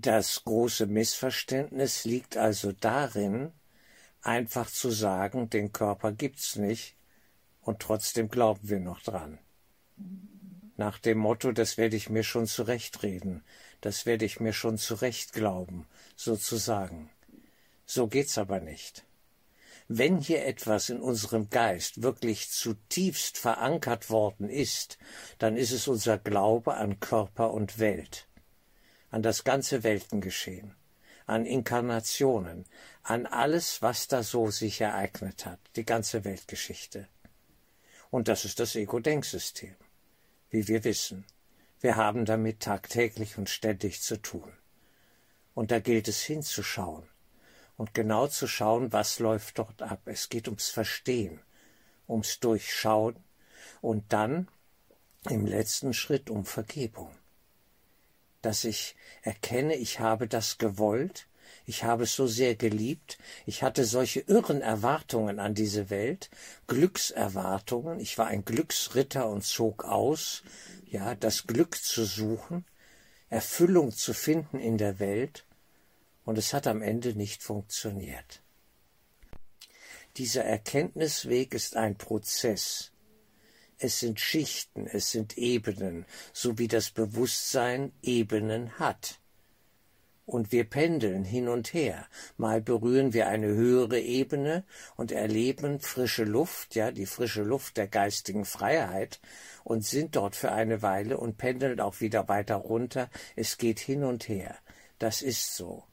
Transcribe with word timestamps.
Das 0.00 0.44
große 0.44 0.86
Missverständnis 0.86 2.04
liegt 2.04 2.36
also 2.36 2.70
darin, 2.70 3.50
einfach 4.22 4.70
zu 4.70 4.90
sagen, 4.90 5.50
den 5.50 5.72
Körper 5.72 6.12
gibt's 6.12 6.54
nicht, 6.54 6.94
und 7.62 7.80
trotzdem 7.80 8.28
glauben 8.28 8.68
wir 8.68 8.78
noch 8.78 9.00
dran. 9.00 9.40
Nach 10.76 11.00
dem 11.00 11.18
Motto, 11.18 11.50
das 11.50 11.78
werde 11.78 11.96
ich 11.96 12.10
mir 12.10 12.22
schon 12.22 12.46
zurechtreden, 12.46 13.42
das 13.80 14.06
werde 14.06 14.24
ich 14.24 14.38
mir 14.38 14.52
schon 14.52 14.78
zurecht 14.78 15.32
glauben, 15.32 15.84
sozusagen. 16.14 17.10
So 17.84 18.06
geht's 18.06 18.38
aber 18.38 18.60
nicht. 18.60 19.04
Wenn 19.88 20.18
hier 20.18 20.46
etwas 20.46 20.90
in 20.90 21.00
unserem 21.00 21.50
Geist 21.50 22.02
wirklich 22.04 22.50
zutiefst 22.50 23.36
verankert 23.36 24.10
worden 24.10 24.48
ist, 24.48 24.96
dann 25.38 25.56
ist 25.56 25.72
es 25.72 25.88
unser 25.88 26.18
Glaube 26.18 26.74
an 26.74 27.00
Körper 27.00 27.52
und 27.52 27.80
Welt, 27.80 28.27
an 29.10 29.22
das 29.22 29.44
ganze 29.44 29.82
Weltengeschehen, 29.82 30.74
an 31.26 31.46
Inkarnationen, 31.46 32.64
an 33.02 33.26
alles, 33.26 33.82
was 33.82 34.08
da 34.08 34.22
so 34.22 34.50
sich 34.50 34.80
ereignet 34.80 35.46
hat, 35.46 35.60
die 35.76 35.84
ganze 35.84 36.24
Weltgeschichte. 36.24 37.08
Und 38.10 38.28
das 38.28 38.44
ist 38.44 38.60
das 38.60 38.74
Ego-Denksystem, 38.74 39.74
wie 40.50 40.68
wir 40.68 40.84
wissen. 40.84 41.24
Wir 41.80 41.96
haben 41.96 42.24
damit 42.24 42.60
tagtäglich 42.60 43.38
und 43.38 43.48
ständig 43.48 44.02
zu 44.02 44.20
tun. 44.20 44.52
Und 45.54 45.70
da 45.70 45.78
gilt 45.80 46.08
es 46.08 46.22
hinzuschauen 46.22 47.08
und 47.76 47.94
genau 47.94 48.26
zu 48.26 48.46
schauen, 48.46 48.92
was 48.92 49.18
läuft 49.18 49.58
dort 49.58 49.82
ab. 49.82 50.02
Es 50.06 50.28
geht 50.28 50.48
ums 50.48 50.68
Verstehen, 50.68 51.40
ums 52.08 52.40
Durchschauen 52.40 53.16
und 53.80 54.12
dann 54.12 54.48
im 55.28 55.46
letzten 55.46 55.94
Schritt 55.94 56.30
um 56.30 56.44
Vergebung. 56.44 57.10
Dass 58.42 58.64
ich 58.64 58.96
erkenne, 59.22 59.74
ich 59.74 60.00
habe 60.00 60.28
das 60.28 60.58
gewollt, 60.58 61.26
ich 61.66 61.84
habe 61.84 62.04
es 62.04 62.14
so 62.14 62.26
sehr 62.26 62.54
geliebt, 62.54 63.18
ich 63.46 63.62
hatte 63.62 63.84
solche 63.84 64.20
irren 64.20 64.62
Erwartungen 64.62 65.38
an 65.38 65.54
diese 65.54 65.90
Welt, 65.90 66.30
Glückserwartungen, 66.66 68.00
ich 68.00 68.16
war 68.16 68.28
ein 68.28 68.44
Glücksritter 68.44 69.28
und 69.28 69.44
zog 69.44 69.84
aus, 69.84 70.42
ja, 70.86 71.14
das 71.14 71.46
Glück 71.46 71.76
zu 71.76 72.04
suchen, 72.04 72.64
Erfüllung 73.28 73.92
zu 73.92 74.14
finden 74.14 74.58
in 74.58 74.78
der 74.78 74.98
Welt, 74.98 75.44
und 76.24 76.38
es 76.38 76.52
hat 76.52 76.66
am 76.66 76.82
Ende 76.82 77.14
nicht 77.14 77.42
funktioniert. 77.42 78.42
Dieser 80.18 80.44
Erkenntnisweg 80.44 81.54
ist 81.54 81.76
ein 81.76 81.96
Prozess. 81.96 82.92
Es 83.78 84.00
sind 84.00 84.18
Schichten, 84.18 84.88
es 84.88 85.12
sind 85.12 85.38
Ebenen, 85.38 86.04
so 86.32 86.58
wie 86.58 86.66
das 86.66 86.90
Bewusstsein 86.90 87.92
Ebenen 88.02 88.78
hat. 88.78 89.20
Und 90.26 90.52
wir 90.52 90.64
pendeln 90.64 91.24
hin 91.24 91.48
und 91.48 91.72
her. 91.72 92.06
Mal 92.36 92.60
berühren 92.60 93.14
wir 93.14 93.28
eine 93.28 93.46
höhere 93.46 94.00
Ebene 94.00 94.64
und 94.96 95.12
erleben 95.12 95.80
frische 95.80 96.24
Luft, 96.24 96.74
ja, 96.74 96.90
die 96.90 97.06
frische 97.06 97.42
Luft 97.42 97.76
der 97.76 97.86
geistigen 97.86 98.44
Freiheit 98.44 99.20
und 99.64 99.86
sind 99.86 100.16
dort 100.16 100.36
für 100.36 100.52
eine 100.52 100.82
Weile 100.82 101.16
und 101.16 101.38
pendeln 101.38 101.80
auch 101.80 102.00
wieder 102.00 102.28
weiter 102.28 102.56
runter. 102.56 103.08
Es 103.36 103.58
geht 103.58 103.78
hin 103.78 104.04
und 104.04 104.28
her. 104.28 104.58
Das 104.98 105.22
ist 105.22 105.54
so. 105.54 105.84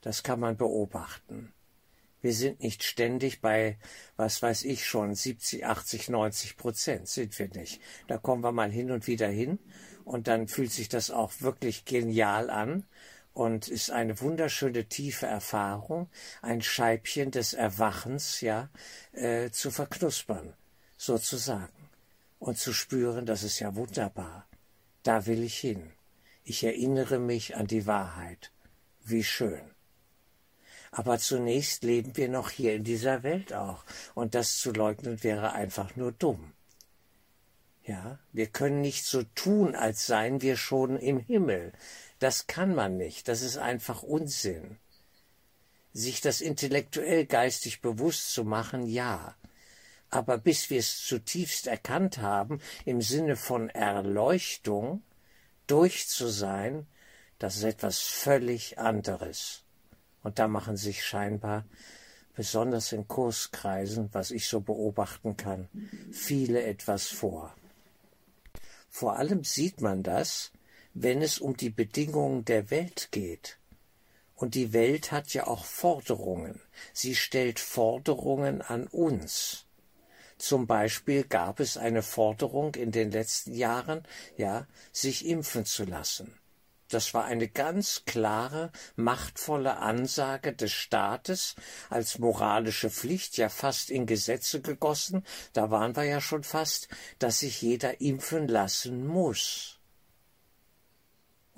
Das 0.00 0.22
kann 0.22 0.40
man 0.40 0.56
beobachten. 0.56 1.52
Wir 2.22 2.34
sind 2.34 2.60
nicht 2.60 2.82
ständig 2.82 3.40
bei, 3.40 3.78
was 4.16 4.42
weiß 4.42 4.64
ich 4.64 4.86
schon, 4.86 5.14
70, 5.14 5.66
80, 5.66 6.08
90 6.10 6.56
Prozent 6.56 7.08
sind 7.08 7.38
wir 7.38 7.48
nicht. 7.48 7.80
Da 8.08 8.18
kommen 8.18 8.42
wir 8.42 8.52
mal 8.52 8.70
hin 8.70 8.90
und 8.90 9.06
wieder 9.06 9.28
hin 9.28 9.58
und 10.04 10.28
dann 10.28 10.48
fühlt 10.48 10.72
sich 10.72 10.88
das 10.88 11.10
auch 11.10 11.32
wirklich 11.40 11.84
genial 11.84 12.50
an 12.50 12.84
und 13.32 13.68
ist 13.68 13.90
eine 13.90 14.20
wunderschöne 14.20 14.86
tiefe 14.86 15.26
Erfahrung, 15.26 16.08
ein 16.42 16.62
Scheibchen 16.62 17.30
des 17.30 17.54
Erwachens, 17.54 18.40
ja, 18.40 18.68
äh, 19.12 19.50
zu 19.50 19.70
verknuspern, 19.70 20.54
sozusagen, 20.96 21.88
und 22.38 22.58
zu 22.58 22.72
spüren, 22.72 23.26
das 23.26 23.42
ist 23.42 23.60
ja 23.60 23.76
wunderbar. 23.76 24.46
Da 25.02 25.26
will 25.26 25.42
ich 25.42 25.58
hin. 25.58 25.92
Ich 26.44 26.64
erinnere 26.64 27.18
mich 27.18 27.56
an 27.56 27.66
die 27.66 27.86
Wahrheit. 27.86 28.50
Wie 29.04 29.24
schön. 29.24 29.62
Aber 30.92 31.18
zunächst 31.18 31.84
leben 31.84 32.16
wir 32.16 32.28
noch 32.28 32.50
hier 32.50 32.74
in 32.74 32.84
dieser 32.84 33.22
Welt 33.22 33.52
auch. 33.52 33.84
Und 34.14 34.34
das 34.34 34.58
zu 34.58 34.72
leugnen 34.72 35.22
wäre 35.22 35.52
einfach 35.52 35.94
nur 35.96 36.12
dumm. 36.12 36.52
Ja, 37.84 38.18
wir 38.32 38.46
können 38.46 38.80
nicht 38.80 39.04
so 39.04 39.22
tun, 39.34 39.74
als 39.74 40.06
seien 40.06 40.42
wir 40.42 40.56
schon 40.56 40.98
im 40.98 41.18
Himmel. 41.18 41.72
Das 42.18 42.46
kann 42.46 42.74
man 42.74 42.96
nicht. 42.96 43.28
Das 43.28 43.42
ist 43.42 43.56
einfach 43.56 44.02
Unsinn. 44.02 44.78
Sich 45.92 46.20
das 46.20 46.40
intellektuell 46.40 47.26
geistig 47.26 47.80
bewusst 47.80 48.32
zu 48.32 48.44
machen, 48.44 48.86
ja. 48.86 49.34
Aber 50.10 50.38
bis 50.38 50.70
wir 50.70 50.78
es 50.78 51.04
zutiefst 51.04 51.66
erkannt 51.68 52.18
haben, 52.18 52.60
im 52.84 53.00
Sinne 53.00 53.36
von 53.36 53.70
Erleuchtung, 53.70 55.02
durch 55.66 56.08
zu 56.08 56.28
sein, 56.28 56.86
das 57.38 57.56
ist 57.56 57.64
etwas 57.64 58.00
völlig 58.00 58.78
anderes. 58.78 59.62
Und 60.22 60.38
da 60.38 60.48
machen 60.48 60.76
sich 60.76 61.04
scheinbar, 61.04 61.64
besonders 62.34 62.92
in 62.92 63.08
Kurskreisen, 63.08 64.08
was 64.12 64.30
ich 64.30 64.48
so 64.48 64.60
beobachten 64.60 65.36
kann, 65.36 65.68
viele 66.12 66.62
etwas 66.62 67.08
vor. 67.08 67.54
Vor 68.88 69.16
allem 69.16 69.44
sieht 69.44 69.80
man 69.80 70.02
das, 70.02 70.52
wenn 70.94 71.22
es 71.22 71.38
um 71.38 71.56
die 71.56 71.70
Bedingungen 71.70 72.44
der 72.44 72.70
Welt 72.70 73.08
geht. 73.12 73.58
Und 74.34 74.54
die 74.54 74.72
Welt 74.72 75.12
hat 75.12 75.32
ja 75.34 75.46
auch 75.46 75.64
Forderungen. 75.64 76.60
Sie 76.92 77.14
stellt 77.14 77.60
Forderungen 77.60 78.62
an 78.62 78.86
uns. 78.86 79.66
Zum 80.38 80.66
Beispiel 80.66 81.24
gab 81.24 81.60
es 81.60 81.76
eine 81.76 82.02
Forderung 82.02 82.74
in 82.74 82.90
den 82.90 83.10
letzten 83.10 83.52
Jahren, 83.54 84.02
ja, 84.38 84.66
sich 84.92 85.26
impfen 85.26 85.66
zu 85.66 85.84
lassen. 85.84 86.32
Das 86.90 87.14
war 87.14 87.24
eine 87.24 87.48
ganz 87.48 88.02
klare, 88.04 88.72
machtvolle 88.96 89.78
Ansage 89.78 90.52
des 90.52 90.72
Staates 90.72 91.54
als 91.88 92.18
moralische 92.18 92.90
Pflicht, 92.90 93.36
ja 93.36 93.48
fast 93.48 93.90
in 93.90 94.06
Gesetze 94.06 94.60
gegossen, 94.60 95.24
da 95.52 95.70
waren 95.70 95.94
wir 95.96 96.04
ja 96.04 96.20
schon 96.20 96.42
fast, 96.42 96.88
dass 97.18 97.40
sich 97.40 97.62
jeder 97.62 98.00
impfen 98.00 98.48
lassen 98.48 99.06
muss. 99.06 99.80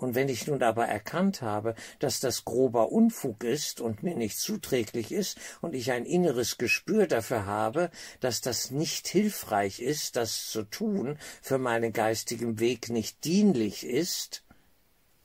Und 0.03 0.17
wenn 0.17 0.29
ich 0.29 0.49
nun 0.49 0.65
aber 0.65 0.87
erkannt 0.87 1.43
habe, 1.43 1.77
dass 2.01 2.19
das 2.19 2.45
grober 2.45 2.91
Unfug 2.91 3.45
ist 3.45 3.81
und 3.81 4.03
mir 4.03 4.17
nicht 4.17 4.37
zuträglich 4.37 5.13
ist 5.13 5.39
und 5.61 5.75
ich 5.75 5.93
ein 5.93 6.05
inneres 6.05 6.59
Gespür 6.59 7.07
dafür 7.07 7.47
habe, 7.47 7.91
dass 8.19 8.41
das 8.41 8.73
nicht 8.73 9.07
hilfreich 9.07 9.81
ist, 9.81 10.17
das 10.17 10.51
zu 10.51 10.65
tun, 10.65 11.19
für 11.41 11.59
meinen 11.59 11.93
geistigen 11.93 12.59
Weg 12.59 12.89
nicht 12.89 13.25
dienlich 13.25 13.87
ist, 13.87 14.43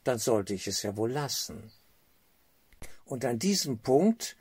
dann 0.08 0.20
sollte 0.20 0.54
ich 0.54 0.68
es 0.68 0.84
ja 0.84 0.96
wohl 0.98 1.12
lassen. 1.12 1.72
Und 3.06 3.26
an 3.26 3.40
diesem 3.40 3.80
Punkt, 3.80 4.38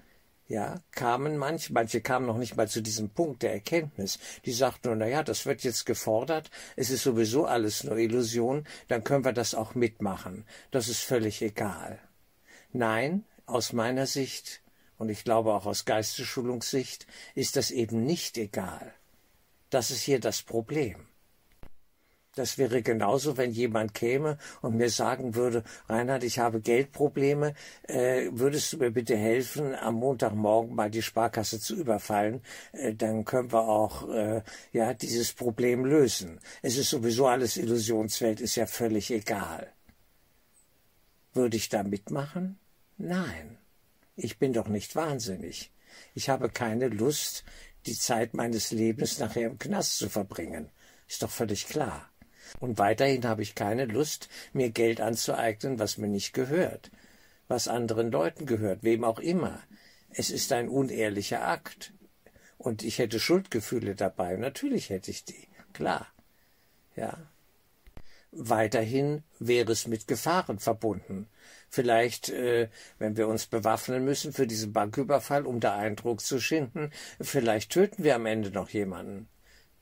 ja, 0.49 0.81
kamen 0.93 1.37
manche, 1.37 1.72
manche 1.72 2.00
kamen 2.00 2.27
noch 2.27 2.38
nicht 2.38 2.56
mal 2.56 2.69
zu 2.69 2.81
diesem 2.81 3.10
Punkt 3.10 3.43
der 3.43 3.53
Erkenntnis. 3.53 4.19
Die 4.44 4.53
sagten, 4.53 4.97
na 4.99 5.06
ja, 5.06 5.22
das 5.22 5.44
wird 5.44 5.62
jetzt 5.62 5.87
gefordert, 5.87 6.50
es 6.77 6.91
ist 6.91 7.03
sowieso 7.03 7.47
alles 7.47 7.84
nur 7.84 7.97
Illusion, 7.97 8.65
dann 8.88 9.03
können 9.03 9.25
wir 9.25 9.32
das 9.32 9.54
auch 9.54 9.75
mitmachen. 9.75 10.44
Das 10.71 10.88
ist 10.88 11.00
völlig 11.00 11.43
egal. 11.43 11.98
Nein, 12.72 13.25
aus 13.47 13.72
meiner 13.72 14.06
Sicht 14.06 14.62
und 14.98 15.09
ich 15.09 15.25
glaube 15.25 15.53
auch 15.53 15.66
aus 15.66 15.84
Geistesschulungssicht 15.84 17.06
ist 17.34 17.56
das 17.56 17.71
eben 17.71 18.04
nicht 18.04 18.38
egal. 18.38 18.94
Das 19.71 19.91
ist 19.91 20.03
hier 20.03 20.21
das 20.21 20.43
Problem. 20.43 21.06
Das 22.37 22.59
wäre 22.59 22.83
genauso, 22.83 23.39
wenn 23.39 23.51
jemand 23.51 23.95
käme 23.95 24.37
und 24.61 24.77
mir 24.77 24.91
sagen 24.91 25.35
würde, 25.35 25.65
Reinhard, 25.89 26.23
ich 26.23 26.39
habe 26.39 26.61
Geldprobleme, 26.61 27.55
äh, 27.84 28.28
würdest 28.31 28.75
du 28.75 28.77
mir 28.77 28.91
bitte 28.91 29.16
helfen, 29.16 29.75
am 29.75 29.95
Montagmorgen 29.95 30.75
mal 30.75 30.91
die 30.91 31.01
Sparkasse 31.01 31.59
zu 31.60 31.75
überfallen? 31.75 32.43
Äh, 32.72 32.95
dann 32.95 33.25
können 33.25 33.53
wir 33.53 33.66
auch 33.66 34.10
äh, 34.10 34.43
ja 34.72 34.93
dieses 34.93 35.33
Problem 35.33 35.87
lösen. 35.87 36.39
Es 36.60 36.77
ist 36.77 36.91
sowieso 36.91 37.27
alles 37.27 37.57
Illusionswelt, 37.57 38.43
ist 38.43 38.57
ja 38.57 38.66
völlig 38.66 39.10
egal. 39.10 39.72
Würde 41.33 41.57
ich 41.57 41.71
da 41.71 41.84
mitmachen? 41.84 42.59
Nein. 42.99 43.57
Ich 44.15 44.39
bin 44.39 44.53
doch 44.53 44.69
nicht 44.69 44.95
wahnsinnig. 44.95 45.72
Ich 46.13 46.28
habe 46.28 46.51
keine 46.51 46.89
Lust, 46.89 47.45
die 47.87 47.97
Zeit 47.97 48.34
meines 48.34 48.72
Lebens 48.72 49.19
nachher 49.21 49.47
im 49.47 49.59
Knast 49.59 49.97
zu 49.97 50.10
verbringen. 50.10 50.69
Ist 51.09 51.22
doch 51.22 51.31
völlig 51.31 51.66
klar. 51.66 52.10
Und 52.60 52.78
weiterhin 52.78 53.25
habe 53.25 53.43
ich 53.43 53.54
keine 53.54 53.87
Lust, 53.87 54.28
mir 54.53 54.71
Geld 54.71 55.01
anzueignen, 55.01 55.78
was 55.78 55.98
mir 55.98 56.09
nicht 56.09 56.33
gehört, 56.33 56.91
was 57.48 57.69
anderen 57.69 58.10
Leuten 58.10 58.47
gehört, 58.47 58.83
wem 58.83 59.04
auch 59.04 59.19
immer. 59.19 59.60
Es 60.10 60.31
ist 60.31 60.53
ein 60.53 60.69
unehrlicher 60.69 61.47
Akt. 61.47 61.93
Und 62.59 62.83
ich 62.83 62.98
hätte 62.98 63.21
Schuldgefühle 63.21 63.95
dabei. 63.95 64.37
Natürlich 64.37 64.91
hätte 64.91 65.10
ich 65.10 65.25
die. 65.25 65.48
Klar. 65.72 66.07
Ja. 66.97 67.19
weiterhin 68.33 69.22
wäre 69.39 69.72
es 69.72 69.87
mit 69.87 70.09
Gefahren 70.09 70.59
verbunden. 70.59 71.28
Vielleicht, 71.69 72.28
äh, 72.31 72.69
wenn 72.98 73.16
wir 73.16 73.28
uns 73.28 73.47
bewaffnen 73.47 74.04
müssen 74.04 74.33
für 74.33 74.47
diesen 74.47 74.72
Banküberfall, 74.72 75.47
um 75.47 75.60
da 75.60 75.77
Eindruck 75.77 76.21
zu 76.21 76.41
schinden, 76.41 76.91
vielleicht 77.21 77.72
töten 77.72 78.04
wir 78.04 78.15
am 78.15 78.27
Ende 78.27 78.51
noch 78.51 78.69
jemanden. 78.71 79.28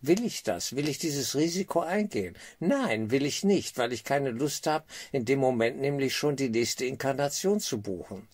Will 0.07 0.23
ich 0.23 0.43
das? 0.43 0.77
Will 0.77 0.87
ich 0.91 0.99
dieses 0.99 1.35
Risiko 1.35 1.81
eingehen? 1.81 2.37
Nein, 2.61 3.11
will 3.11 3.25
ich 3.25 3.43
nicht, 3.43 3.79
weil 3.79 3.91
ich 3.95 4.05
keine 4.05 4.33
Lust 4.33 4.67
habe, 4.67 4.85
in 5.13 5.25
dem 5.25 5.39
Moment 5.39 5.81
nämlich 5.81 6.15
schon 6.15 6.37
die 6.37 6.51
nächste 6.51 6.85
Inkarnation 6.85 7.59
zu 7.59 7.81
buchen. 7.81 8.29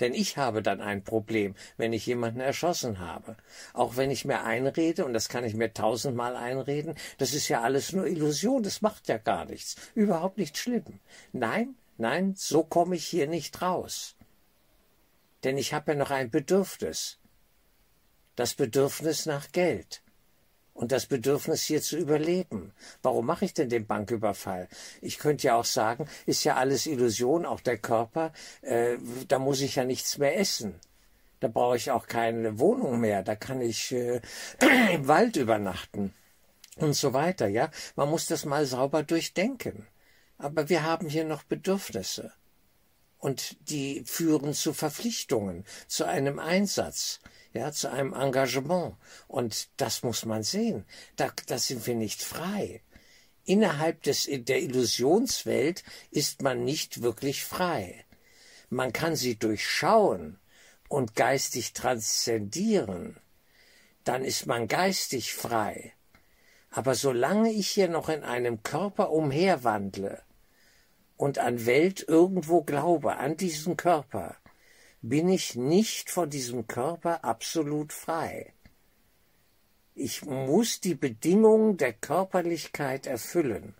Denn 0.00 0.12
ich 0.12 0.36
habe 0.36 0.62
dann 0.62 0.82
ein 0.82 1.02
Problem, 1.02 1.54
wenn 1.78 1.94
ich 1.94 2.04
jemanden 2.04 2.40
erschossen 2.40 2.98
habe. 2.98 3.38
Auch 3.72 3.96
wenn 3.96 4.10
ich 4.10 4.26
mir 4.26 4.42
einrede, 4.42 5.06
und 5.06 5.14
das 5.14 5.30
kann 5.30 5.44
ich 5.44 5.54
mir 5.54 5.72
tausendmal 5.72 6.36
einreden, 6.36 6.94
das 7.16 7.32
ist 7.32 7.48
ja 7.48 7.62
alles 7.62 7.92
nur 7.92 8.06
Illusion, 8.06 8.62
das 8.62 8.82
macht 8.82 9.08
ja 9.08 9.16
gar 9.16 9.46
nichts, 9.46 9.76
überhaupt 9.94 10.36
nicht 10.36 10.58
schlimm. 10.58 11.00
Nein, 11.32 11.74
nein, 11.96 12.34
so 12.36 12.64
komme 12.64 12.96
ich 12.96 13.06
hier 13.06 13.28
nicht 13.28 13.62
raus. 13.62 14.14
Denn 15.42 15.56
ich 15.56 15.72
habe 15.72 15.92
ja 15.92 15.98
noch 15.98 16.10
ein 16.10 16.30
Bedürfnis. 16.30 17.18
Das 18.36 18.52
Bedürfnis 18.52 19.24
nach 19.24 19.52
Geld 19.52 20.02
und 20.74 20.92
das 20.92 21.06
Bedürfnis 21.06 21.62
hier 21.62 21.82
zu 21.82 21.96
überleben. 21.96 22.72
Warum 23.02 23.26
mache 23.26 23.44
ich 23.44 23.54
denn 23.54 23.68
den 23.68 23.86
Banküberfall? 23.86 24.68
Ich 25.00 25.18
könnte 25.18 25.48
ja 25.48 25.56
auch 25.56 25.64
sagen, 25.64 26.08
ist 26.26 26.44
ja 26.44 26.56
alles 26.56 26.86
Illusion, 26.86 27.46
auch 27.46 27.60
der 27.60 27.78
Körper, 27.78 28.32
äh, 28.62 28.96
da 29.28 29.38
muss 29.38 29.60
ich 29.60 29.76
ja 29.76 29.84
nichts 29.84 30.18
mehr 30.18 30.38
essen. 30.38 30.74
Da 31.40 31.48
brauche 31.48 31.76
ich 31.76 31.90
auch 31.90 32.06
keine 32.06 32.58
Wohnung 32.58 33.00
mehr, 33.00 33.22
da 33.22 33.34
kann 33.34 33.60
ich 33.60 33.92
äh, 33.92 34.20
im 34.92 35.08
Wald 35.08 35.36
übernachten 35.36 36.12
und 36.76 36.94
so 36.94 37.12
weiter, 37.12 37.48
ja. 37.48 37.70
Man 37.96 38.08
muss 38.08 38.26
das 38.26 38.44
mal 38.44 38.66
sauber 38.66 39.02
durchdenken. 39.02 39.86
Aber 40.38 40.68
wir 40.68 40.82
haben 40.82 41.08
hier 41.08 41.24
noch 41.24 41.44
Bedürfnisse. 41.44 42.32
Und 43.18 43.56
die 43.70 44.02
führen 44.04 44.54
zu 44.54 44.72
Verpflichtungen, 44.72 45.64
zu 45.86 46.04
einem 46.04 46.40
Einsatz 46.40 47.20
ja, 47.52 47.72
zu 47.72 47.90
einem 47.90 48.12
Engagement. 48.12 48.96
Und 49.28 49.68
das 49.76 50.02
muss 50.02 50.24
man 50.24 50.42
sehen. 50.42 50.84
Da, 51.16 51.30
da 51.46 51.58
sind 51.58 51.86
wir 51.86 51.94
nicht 51.94 52.22
frei. 52.22 52.82
Innerhalb 53.44 54.02
des, 54.02 54.28
der 54.30 54.62
Illusionswelt 54.62 55.82
ist 56.10 56.42
man 56.42 56.64
nicht 56.64 57.02
wirklich 57.02 57.44
frei. 57.44 58.04
Man 58.70 58.92
kann 58.92 59.16
sie 59.16 59.36
durchschauen 59.36 60.38
und 60.88 61.16
geistig 61.16 61.72
transzendieren. 61.72 63.18
Dann 64.04 64.24
ist 64.24 64.46
man 64.46 64.68
geistig 64.68 65.34
frei. 65.34 65.92
Aber 66.70 66.94
solange 66.94 67.52
ich 67.52 67.68
hier 67.68 67.88
noch 67.88 68.08
in 68.08 68.22
einem 68.22 68.62
Körper 68.62 69.10
umherwandle 69.10 70.22
und 71.16 71.38
an 71.38 71.66
Welt 71.66 72.04
irgendwo 72.08 72.62
glaube, 72.62 73.16
an 73.16 73.36
diesen 73.36 73.76
Körper, 73.76 74.36
bin 75.02 75.28
ich 75.28 75.56
nicht 75.56 76.10
von 76.10 76.30
diesem 76.30 76.68
Körper 76.68 77.24
absolut 77.24 77.92
frei. 77.92 78.52
Ich 79.94 80.24
muss 80.24 80.80
die 80.80 80.94
Bedingungen 80.94 81.76
der 81.76 81.92
Körperlichkeit 81.92 83.06
erfüllen. 83.06 83.74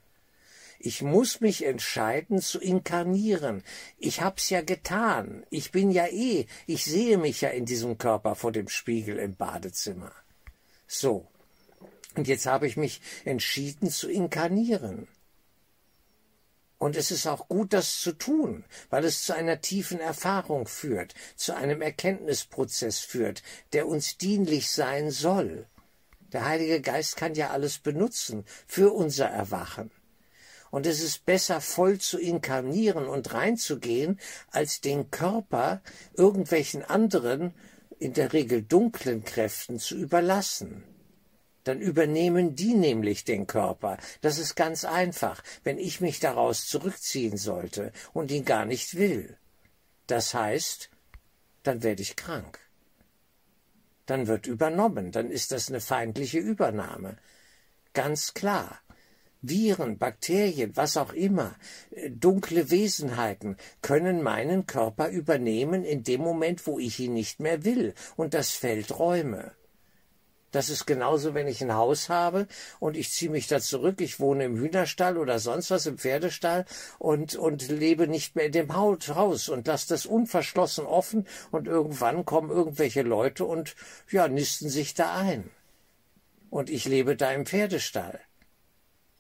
Ich 0.80 1.00
muss 1.00 1.40
mich 1.40 1.64
entscheiden 1.64 2.40
zu 2.40 2.58
inkarnieren. 2.60 3.62
Ich 3.98 4.20
hab's 4.20 4.50
ja 4.50 4.62
getan. 4.62 5.46
Ich 5.48 5.70
bin 5.70 5.92
ja 5.92 6.08
eh, 6.08 6.46
ich 6.66 6.84
sehe 6.84 7.19
mich 7.19 7.40
ja 7.40 7.50
in 7.50 7.66
diesem 7.66 7.98
Körper 7.98 8.34
vor 8.34 8.50
dem 8.50 8.69
Spiegel 8.69 9.19
im 9.19 9.36
Badezimmer. 9.36 10.12
So. 10.88 11.28
Und 12.16 12.26
jetzt 12.26 12.46
habe 12.46 12.66
ich 12.66 12.76
mich 12.76 13.00
entschieden 13.24 13.90
zu 13.90 14.10
inkarnieren. 14.10 15.06
Und 16.82 16.96
es 16.96 17.12
ist 17.12 17.29
auch 17.29 17.46
gut, 17.46 17.75
das 17.75 18.00
zu 18.00 18.11
tun, 18.11 18.64
weil 18.90 19.05
es 19.05 19.23
zu 19.23 19.37
einer 19.37 19.61
tiefen 19.61 20.00
Erfahrung 20.00 20.67
führt, 20.67 21.14
zu 21.37 21.55
einem 21.55 21.81
Erkenntnisprozess 21.81 22.99
führt, 22.99 23.44
der 23.73 23.87
uns 23.87 24.19
dienlich 24.19 24.69
sein 24.69 25.12
soll. 25.12 25.69
Der 26.32 26.44
Heilige 26.44 26.81
Geist 26.81 27.14
kann 27.14 27.37
ja 27.37 27.50
alles 27.50 27.79
benutzen 27.79 28.44
für 28.67 28.93
unser 28.93 29.29
Erwachen. 29.29 29.93
Und 30.73 30.84
es 30.87 31.00
ist 31.00 31.25
besser, 31.25 31.61
voll 31.61 32.00
zu 32.00 32.19
inkarnieren 32.19 33.06
und 33.06 33.32
reinzugehen, 33.32 34.19
als 34.50 34.81
den 34.81 35.08
Körper 35.12 35.82
irgendwelchen 36.14 36.82
anderen, 36.82 37.55
in 38.00 38.12
der 38.12 38.32
Regel 38.32 38.61
dunklen 38.61 39.23
Kräften 39.23 39.79
zu 39.79 39.94
überlassen 39.94 40.82
dann 41.64 41.80
übernehmen 41.80 42.54
die 42.54 42.74
nämlich 42.74 43.24
den 43.24 43.46
Körper. 43.46 43.98
Das 44.20 44.38
ist 44.38 44.54
ganz 44.54 44.84
einfach, 44.84 45.42
wenn 45.64 45.78
ich 45.78 46.00
mich 46.00 46.20
daraus 46.20 46.66
zurückziehen 46.66 47.36
sollte 47.36 47.92
und 48.12 48.30
ihn 48.30 48.44
gar 48.44 48.64
nicht 48.64 48.96
will. 48.96 49.36
Das 50.06 50.34
heißt, 50.34 50.90
dann 51.62 51.82
werde 51.82 52.02
ich 52.02 52.16
krank. 52.16 52.58
Dann 54.06 54.26
wird 54.26 54.46
übernommen, 54.46 55.12
dann 55.12 55.30
ist 55.30 55.52
das 55.52 55.68
eine 55.68 55.80
feindliche 55.80 56.38
Übernahme. 56.38 57.18
Ganz 57.92 58.34
klar. 58.34 58.80
Viren, 59.44 59.98
Bakterien, 59.98 60.76
was 60.76 60.96
auch 60.96 61.12
immer, 61.12 61.56
äh, 61.90 62.10
dunkle 62.10 62.70
Wesenheiten 62.70 63.56
können 63.80 64.22
meinen 64.22 64.66
Körper 64.66 65.08
übernehmen 65.08 65.84
in 65.84 66.04
dem 66.04 66.20
Moment, 66.20 66.64
wo 66.66 66.78
ich 66.78 67.00
ihn 67.00 67.14
nicht 67.14 67.40
mehr 67.40 67.64
will, 67.64 67.94
und 68.16 68.34
das 68.34 68.52
fällt 68.52 68.96
Räume. 68.96 69.52
Das 70.52 70.69
ist 70.69 70.87
genauso, 70.87 71.34
wenn 71.34 71.49
ich 71.49 71.62
ein 71.62 71.75
Haus 71.75 72.08
habe 72.08 72.46
und 72.78 72.96
ich 72.96 73.10
ziehe 73.10 73.31
mich 73.31 73.49
da 73.49 73.60
zurück, 73.60 74.00
ich 74.00 74.20
wohne 74.20 74.44
im 74.44 74.56
Hühnerstall 74.56 75.19
oder 75.19 75.38
sonst 75.38 75.70
was 75.70 75.87
im 75.87 75.99
Pferdestall 75.99 76.66
und, 76.99 77.34
und 77.34 77.69
lebe 77.69 78.06
nicht 78.06 78.37
mehr 78.37 78.46
in 78.46 78.52
dem 78.52 78.75
Haus 78.75 79.49
und 79.49 79.66
lasse 79.66 79.88
das 79.88 80.06
unverschlossen 80.06 80.87
offen 80.87 81.26
und 81.50 81.66
irgendwann 81.66 82.25
kommen 82.25 82.50
irgendwelche 82.50 83.02
Leute 83.02 83.44
und 83.44 83.75
ja, 84.10 84.28
nisten 84.28 84.69
sich 84.69 84.94
da 84.94 85.16
ein. 85.16 85.50
Und 86.50 86.70
ich 86.70 86.84
lebe 86.84 87.16
da 87.16 87.32
im 87.32 87.46
Pferdestall. 87.46 88.20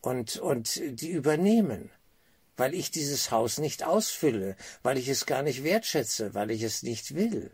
Und, 0.02 0.36
und 0.36 0.80
die 1.00 1.10
übernehmen 1.10 1.90
weil 2.56 2.74
ich 2.74 2.90
dieses 2.90 3.30
Haus 3.30 3.58
nicht 3.58 3.82
ausfülle, 3.82 4.56
weil 4.82 4.98
ich 4.98 5.08
es 5.08 5.26
gar 5.26 5.42
nicht 5.42 5.64
wertschätze, 5.64 6.34
weil 6.34 6.50
ich 6.50 6.62
es 6.62 6.82
nicht 6.82 7.14
will. 7.14 7.50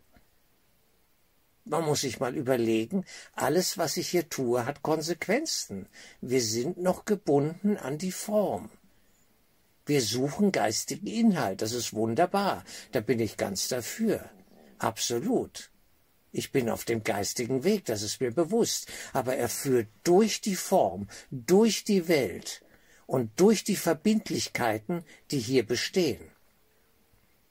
Man 1.65 1.85
muss 1.85 2.01
sich 2.01 2.21
mal 2.21 2.35
überlegen, 2.35 3.05
alles, 3.35 3.77
was 3.77 3.97
ich 3.97 4.09
hier 4.09 4.29
tue, 4.29 4.65
hat 4.65 4.83
Konsequenzen. 4.83 5.87
Wir 6.21 6.41
sind 6.41 6.79
noch 6.79 7.05
gebunden 7.05 7.77
an 7.77 7.99
die 7.99 8.13
Form. 8.13 8.71
Wir 9.85 10.03
suchen 10.03 10.53
geistigen 10.53 11.07
Inhalt, 11.07 11.63
das 11.63 11.73
ist 11.73 11.95
wunderbar, 11.95 12.63
da 12.93 13.01
bin 13.01 13.21
ich 13.21 13.39
ganz 13.39 13.69
dafür. 13.69 14.29
Absolut. 14.79 15.71
Ich 16.31 16.53
bin 16.53 16.69
auf 16.69 16.85
dem 16.85 17.05
geistigen 17.05 17.65
Weg, 17.65 17.87
das 17.87 18.03
ist 18.03 18.21
mir 18.21 18.31
bewusst, 18.31 18.87
aber 19.15 19.37
er 19.37 19.49
führt 19.49 19.89
durch 20.05 20.43
die 20.43 20.57
Form, 20.57 21.09
durch 21.31 21.85
die 21.85 22.07
Welt 22.07 22.63
und 23.07 23.41
durch 23.41 23.65
die 23.65 23.77
Verbindlichkeiten, 23.77 25.05
die 25.31 25.39
hier 25.39 25.65
bestehen. 25.65 26.21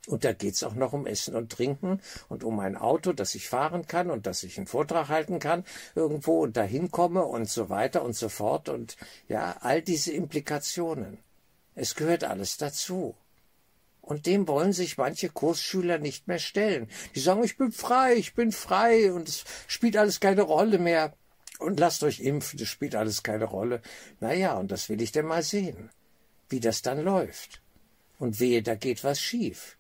Und 0.08 0.24
da 0.24 0.32
geht's 0.32 0.64
auch 0.64 0.74
noch 0.74 0.94
um 0.94 1.06
Essen 1.06 1.36
und 1.36 1.52
Trinken 1.52 2.02
und 2.30 2.46
um 2.46 2.62
ein 2.62 2.78
Auto, 2.78 3.12
das 3.12 3.36
ich 3.36 3.50
fahren 3.50 3.88
kann 3.88 4.10
und 4.10 4.26
dass 4.26 4.42
ich 4.44 4.58
einen 4.58 4.66
Vortrag 4.66 5.10
halten 5.10 5.40
kann 5.40 5.66
irgendwo 5.96 6.44
und 6.44 6.56
dahin 6.56 6.92
komme 6.92 7.26
und 7.26 7.50
so 7.50 7.70
weiter 7.70 8.04
und 8.04 8.16
so 8.16 8.30
fort 8.30 8.70
und 8.70 8.96
ja, 9.28 9.58
all 9.60 9.82
diese 9.82 10.14
Implikationen. 10.14 11.18
Es 11.76 11.94
gehört 11.94 12.24
alles 12.24 12.56
dazu. 12.56 13.16
Und 14.00 14.26
dem 14.26 14.48
wollen 14.48 14.72
sich 14.72 14.98
manche 14.98 15.28
Kursschüler 15.28 15.98
nicht 15.98 16.30
mehr 16.30 16.40
stellen. 16.40 16.88
Die 17.14 17.20
sagen, 17.20 17.44
ich 17.44 17.58
bin 17.58 17.74
frei, 17.74 18.16
ich 18.16 18.34
bin 18.34 18.54
frei 18.54 19.12
und 19.12 19.28
es 19.28 19.44
spielt 19.68 19.98
alles 19.98 20.22
keine 20.22 20.44
Rolle 20.44 20.80
mehr. 20.80 21.14
Und 21.60 21.82
lasst 21.82 22.04
euch 22.04 22.22
impfen, 22.22 22.58
das 22.58 22.70
spielt 22.70 22.96
alles 22.96 23.24
keine 23.24 23.44
Rolle. 23.44 23.82
Na 24.22 24.34
ja, 24.34 24.54
und 24.54 24.72
das 24.72 24.88
will 24.88 25.02
ich 25.02 25.12
denn 25.12 25.26
mal 25.26 25.44
sehen, 25.44 25.90
wie 26.48 26.62
das 26.62 26.82
dann 26.82 27.04
läuft. 27.04 27.62
Und 28.20 28.40
wehe, 28.40 28.64
da 28.64 28.76
geht 28.76 29.04
was 29.04 29.20
schief. 29.20 29.77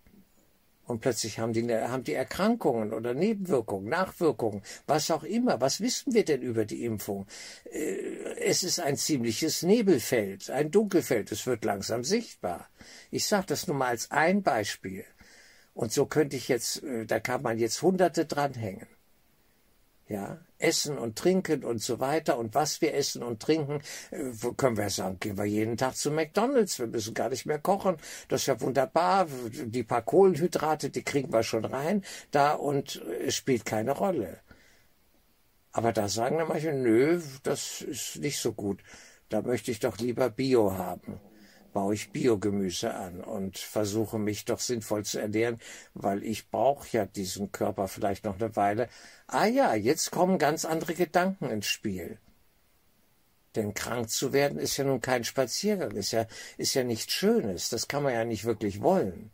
Und 0.88 1.02
plötzlich 1.02 1.40
haben 1.40 1.54
die, 1.54 1.72
haben 1.74 2.04
die 2.04 2.14
Erkrankungen 2.14 2.94
oder 2.94 3.14
Nebenwirkungen, 3.14 3.90
Nachwirkungen, 3.90 4.62
was 4.88 5.12
auch 5.12 5.24
immer. 5.24 5.60
Was 5.60 5.82
wissen 5.82 6.14
wir 6.14 6.24
denn 6.24 6.42
über 6.42 6.66
die 6.66 6.86
Impfung? 6.86 7.28
Äh, 7.66 8.40
es 8.40 8.64
ist 8.64 8.80
ein 8.80 8.96
ziemliches 8.96 9.64
Nebelfeld, 9.64 10.50
ein 10.50 10.72
Dunkelfeld. 10.72 11.32
Es 11.32 11.46
wird 11.46 11.66
langsam 11.66 12.04
sichtbar. 12.04 12.70
Ich 13.12 13.26
sage 13.26 13.48
das 13.48 13.68
nur 13.68 13.76
mal 13.76 13.90
als 13.90 14.12
ein 14.12 14.44
Beispiel. 14.44 15.04
Und 15.74 15.92
so 15.92 16.06
könnte 16.06 16.38
ich 16.38 16.48
jetzt, 16.48 16.82
äh, 16.84 17.06
da 17.06 17.20
kann 17.20 17.42
man 17.42 17.60
jetzt 17.60 17.82
Hunderte 17.82 18.26
dranhängen. 18.26 18.88
Ja, 20.10 20.40
Essen 20.58 20.98
und 20.98 21.18
Trinken 21.18 21.66
und 21.66 21.82
so 21.82 22.00
weiter. 22.00 22.38
Und 22.38 22.56
was 22.56 22.82
wir 22.82 22.94
essen 22.94 23.24
und 23.24 23.42
trinken, 23.42 23.82
äh, 24.12 24.32
können 24.56 24.78
wir 24.78 24.90
sagen, 24.90 25.20
gehen 25.20 25.38
wir 25.38 25.46
jeden 25.46 25.76
Tag 25.76 25.98
zu 25.98 26.12
McDonalds, 26.12 26.80
wir 26.80 26.88
müssen 26.88 27.14
gar 27.14 27.30
nicht 27.30 27.46
mehr 27.46 27.60
kochen, 27.60 27.98
das 28.30 28.42
ist 28.42 28.48
ja 28.48 28.62
wunderbar, 28.62 29.28
die 29.52 29.84
paar 29.84 30.02
Kohlenhydrate, 30.04 30.90
die 30.90 31.04
kriegen 31.04 31.34
wir 31.34 31.44
schon 31.44 31.66
rein, 31.66 32.04
da 32.32 32.54
und 32.54 33.02
es 33.26 33.36
spielt 33.36 33.66
keine 33.66 33.92
Rolle. 33.92 34.40
Aber 35.74 35.92
da 35.92 36.08
sagen 36.08 36.38
dann 36.38 36.48
manche, 36.48 36.74
nö, 36.74 37.22
das 37.44 37.82
ist 37.82 38.18
nicht 38.18 38.40
so 38.40 38.54
gut, 38.54 38.82
da 39.30 39.42
möchte 39.42 39.72
ich 39.72 39.80
doch 39.80 39.98
lieber 39.98 40.30
Bio 40.30 40.74
haben. 40.78 41.20
Baue 41.78 41.94
ich 41.94 42.10
Biogemüse 42.10 42.96
an 42.96 43.22
und 43.24 43.60
versuche 43.60 44.18
mich 44.18 44.46
doch 44.46 44.60
sinnvoll 44.60 45.06
zu 45.06 45.20
ernähren, 45.20 45.60
weil 45.94 46.24
ich 46.24 46.50
brauche 46.50 46.88
ja 46.92 47.06
diesen 47.06 47.52
Körper 47.52 47.88
vielleicht 47.88 48.26
noch 48.26 48.40
eine 48.40 48.56
Weile. 48.56 48.90
Ah 49.28 49.46
ja, 49.46 49.76
jetzt 49.76 50.10
kommen 50.10 50.40
ganz 50.40 50.66
andere 50.66 50.96
Gedanken 50.96 51.52
ins 51.52 51.68
Spiel. 51.68 52.18
Denn 53.56 53.76
krank 53.76 54.10
zu 54.10 54.34
werden 54.34 54.58
ist 54.58 54.78
ja 54.78 54.86
nun 54.86 55.02
kein 55.02 55.24
Spaziergang, 55.24 55.92
ist 55.92 56.14
ja, 56.14 56.26
ist 56.58 56.74
ja 56.74 56.84
nichts 56.84 57.14
Schönes, 57.14 57.70
das 57.70 57.88
kann 57.88 58.02
man 58.02 58.14
ja 58.14 58.26
nicht 58.26 58.46
wirklich 58.46 58.82
wollen. 58.82 59.30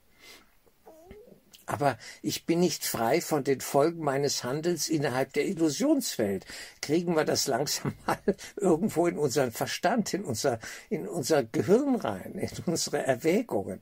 Aber 1.74 1.98
ich 2.22 2.46
bin 2.46 2.60
nicht 2.60 2.86
frei 2.86 3.20
von 3.20 3.44
den 3.44 3.60
Folgen 3.60 4.03
meines 4.03 4.44
Handelns 4.44 4.89
innerhalb 4.89 5.34
der 5.34 5.48
Illusionswelt. 5.48 6.46
Kriegen 6.84 7.15
wir 7.15 7.25
das 7.25 7.48
langsam 7.48 7.96
mal 8.06 8.20
irgendwo 8.58 9.08
in 9.08 9.18
unseren 9.18 9.51
Verstand, 9.51 10.13
in 10.13 10.24
unser, 10.24 10.60
in 10.92 11.08
unser 11.08 11.44
Gehirn 11.44 11.96
rein, 11.96 12.36
in 12.36 12.51
unsere 12.68 13.03
Erwägungen. 13.03 13.82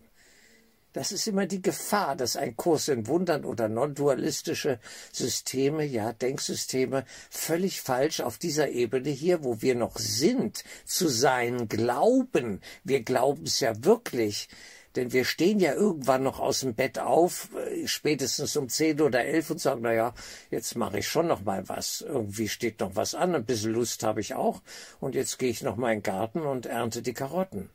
Das 0.93 1.12
ist 1.12 1.27
immer 1.27 1.45
die 1.48 1.62
Gefahr, 1.62 2.15
dass 2.15 2.38
ein 2.38 2.55
Kurs 2.55 2.88
in 2.88 3.07
Wundern 3.07 3.43
oder 3.43 3.67
non-dualistische 3.67 4.79
Systeme, 5.12 5.83
ja, 5.83 6.13
Denksysteme, 6.13 7.03
völlig 7.29 7.81
falsch 7.81 8.21
auf 8.21 8.38
dieser 8.38 8.69
Ebene 8.69 9.10
hier, 9.10 9.43
wo 9.43 9.62
wir 9.62 9.75
noch 9.75 9.98
sind, 9.98 10.63
zu 10.86 11.10
sein 11.10 11.67
glauben. 11.67 12.62
Wir 12.86 13.03
glauben 13.03 13.43
es 13.43 13.60
ja 13.60 13.83
wirklich 13.83 14.48
denn 14.95 15.13
wir 15.13 15.24
stehen 15.25 15.60
ja 15.60 15.74
irgendwann 15.74 16.24
noch 16.24 16.39
aus 16.39 16.62
dem 16.62 16.75
Bett 16.75 17.00
auf, 17.00 17.50
äh, 17.55 17.88
spätestens 17.88 18.55
um 18.57 18.67
zehn 18.69 19.00
oder 19.01 19.24
elf 19.24 19.50
und 19.50 19.60
sagen, 19.60 19.81
na 19.83 19.93
ja, 19.93 20.13
jetzt 20.50 20.75
mache 20.75 21.00
ich 21.00 21.07
schon 21.07 21.27
noch 21.27 21.43
mal 21.43 21.67
was. 21.69 22.01
Irgendwie 22.01 22.50
steht 22.50 22.79
noch 22.79 22.95
was 22.95 23.15
an, 23.15 23.36
ein 23.36 23.45
bisschen 23.45 23.74
Lust 23.74 24.03
habe 24.03 24.21
ich 24.21 24.36
auch. 24.36 24.62
Und 25.00 25.15
jetzt 25.15 25.39
gehe 25.39 25.50
ich 25.50 25.63
noch 25.63 25.77
mal 25.77 25.93
in 25.93 26.00
den 26.00 26.03
Garten 26.03 26.41
und 26.41 26.65
ernte 26.65 27.01
die 27.01 27.13
Karotten. 27.13 27.69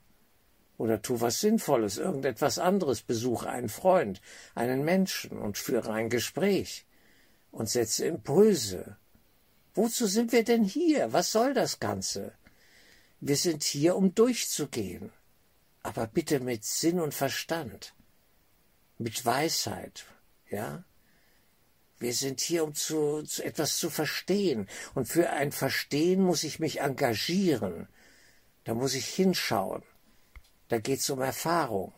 Oder 0.79 1.01
tu 1.01 1.21
was 1.23 1.41
Sinnvolles, 1.41 1.97
irgendetwas 1.97 2.59
anderes, 2.59 3.01
besuche 3.01 3.49
einen 3.49 3.71
Freund, 3.71 4.21
einen 4.55 4.85
Menschen 4.85 5.39
und 5.39 5.57
führe 5.57 5.91
ein 5.93 6.11
Gespräch 6.11 6.85
und 7.51 7.71
setze 7.71 8.05
Impulse. 8.05 8.99
Wozu 9.75 10.07
sind 10.07 10.33
wir 10.33 10.45
denn 10.45 10.65
hier? 10.65 11.15
Was 11.15 11.33
soll 11.33 11.55
das 11.55 11.81
Ganze? 11.81 12.33
Wir 13.21 13.37
sind 13.37 13.63
hier, 13.63 13.97
um 13.97 14.15
durchzugehen 14.15 15.13
aber 15.87 16.09
bitte 16.09 16.41
mit 16.41 16.65
Sinn 16.65 16.99
und 16.99 17.15
Verstand, 17.15 17.95
mit 18.99 19.25
Weisheit, 19.25 20.05
ja. 20.51 20.85
Wir 21.99 22.13
sind 22.13 22.41
hier, 22.41 22.65
um 22.65 22.75
zu, 22.75 23.23
zu 23.23 23.43
etwas 23.43 23.79
zu 23.79 23.89
verstehen. 23.89 24.69
Und 24.95 25.07
für 25.07 25.31
ein 25.31 25.51
Verstehen 25.51 26.23
muss 26.23 26.45
ich 26.45 26.59
mich 26.59 26.81
engagieren. 26.81 27.89
Da 28.65 28.75
muss 28.75 28.93
ich 28.93 29.07
hinschauen. 29.07 29.83
Da 30.69 30.79
geht 30.79 31.01
es 31.01 31.09
um 31.09 31.23
Erfahrung. 31.23 31.95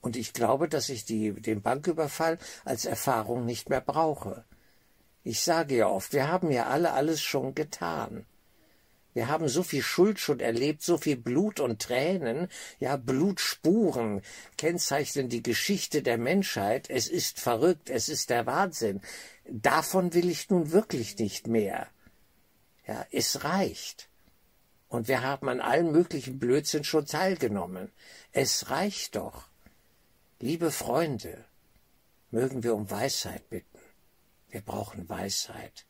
Und 0.00 0.14
ich 0.14 0.32
glaube, 0.32 0.68
dass 0.68 0.90
ich 0.90 1.04
die, 1.04 1.32
den 1.32 1.60
Banküberfall 1.60 2.38
als 2.64 2.84
Erfahrung 2.84 3.44
nicht 3.46 3.68
mehr 3.68 3.80
brauche. 3.80 4.44
Ich 5.24 5.40
sage 5.40 5.74
ja 5.78 5.88
oft, 5.88 6.12
wir 6.12 6.28
haben 6.28 6.52
ja 6.52 6.66
alle 6.66 6.92
alles 6.92 7.20
schon 7.20 7.56
getan. 7.56 8.26
Wir 9.16 9.28
haben 9.28 9.48
so 9.48 9.62
viel 9.62 9.80
Schuld 9.80 10.20
schon 10.20 10.40
erlebt, 10.40 10.82
so 10.82 10.98
viel 10.98 11.16
Blut 11.16 11.58
und 11.58 11.80
Tränen, 11.80 12.48
ja, 12.78 12.98
Blutspuren 12.98 14.20
kennzeichnen 14.58 15.30
die 15.30 15.42
Geschichte 15.42 16.02
der 16.02 16.18
Menschheit. 16.18 16.90
Es 16.90 17.08
ist 17.08 17.40
verrückt, 17.40 17.88
es 17.88 18.10
ist 18.10 18.28
der 18.28 18.44
Wahnsinn. 18.44 19.00
Davon 19.48 20.12
will 20.12 20.28
ich 20.28 20.50
nun 20.50 20.70
wirklich 20.70 21.18
nicht 21.18 21.46
mehr. 21.46 21.86
Ja, 22.86 23.06
es 23.10 23.42
reicht. 23.42 24.10
Und 24.88 25.08
wir 25.08 25.22
haben 25.22 25.48
an 25.48 25.62
allen 25.62 25.92
möglichen 25.92 26.38
Blödsinn 26.38 26.84
schon 26.84 27.06
teilgenommen. 27.06 27.90
Es 28.32 28.68
reicht 28.68 29.16
doch. 29.16 29.48
Liebe 30.40 30.70
Freunde, 30.70 31.42
mögen 32.30 32.62
wir 32.62 32.74
um 32.74 32.90
Weisheit 32.90 33.48
bitten. 33.48 33.78
Wir 34.50 34.60
brauchen 34.60 35.08
Weisheit 35.08 35.86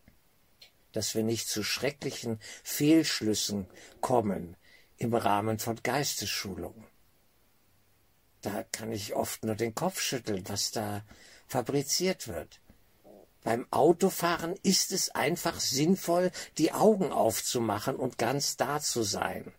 dass 0.96 1.14
wir 1.14 1.22
nicht 1.22 1.48
zu 1.48 1.62
schrecklichen 1.62 2.40
Fehlschlüssen 2.64 3.66
kommen 4.00 4.56
im 4.96 5.14
Rahmen 5.14 5.58
von 5.58 5.76
Geistesschulungen. 5.82 6.84
Da 8.40 8.62
kann 8.62 8.92
ich 8.92 9.14
oft 9.14 9.44
nur 9.44 9.56
den 9.56 9.74
Kopf 9.74 10.00
schütteln, 10.00 10.48
was 10.48 10.70
da 10.70 11.04
fabriziert 11.46 12.28
wird. 12.28 12.60
Beim 13.44 13.66
Autofahren 13.70 14.54
ist 14.62 14.90
es 14.90 15.10
einfach 15.10 15.60
sinnvoll, 15.60 16.32
die 16.58 16.72
Augen 16.72 17.12
aufzumachen 17.12 17.96
und 17.96 18.18
ganz 18.18 18.56
da 18.56 18.80
zu 18.80 19.02
sein. 19.02 19.52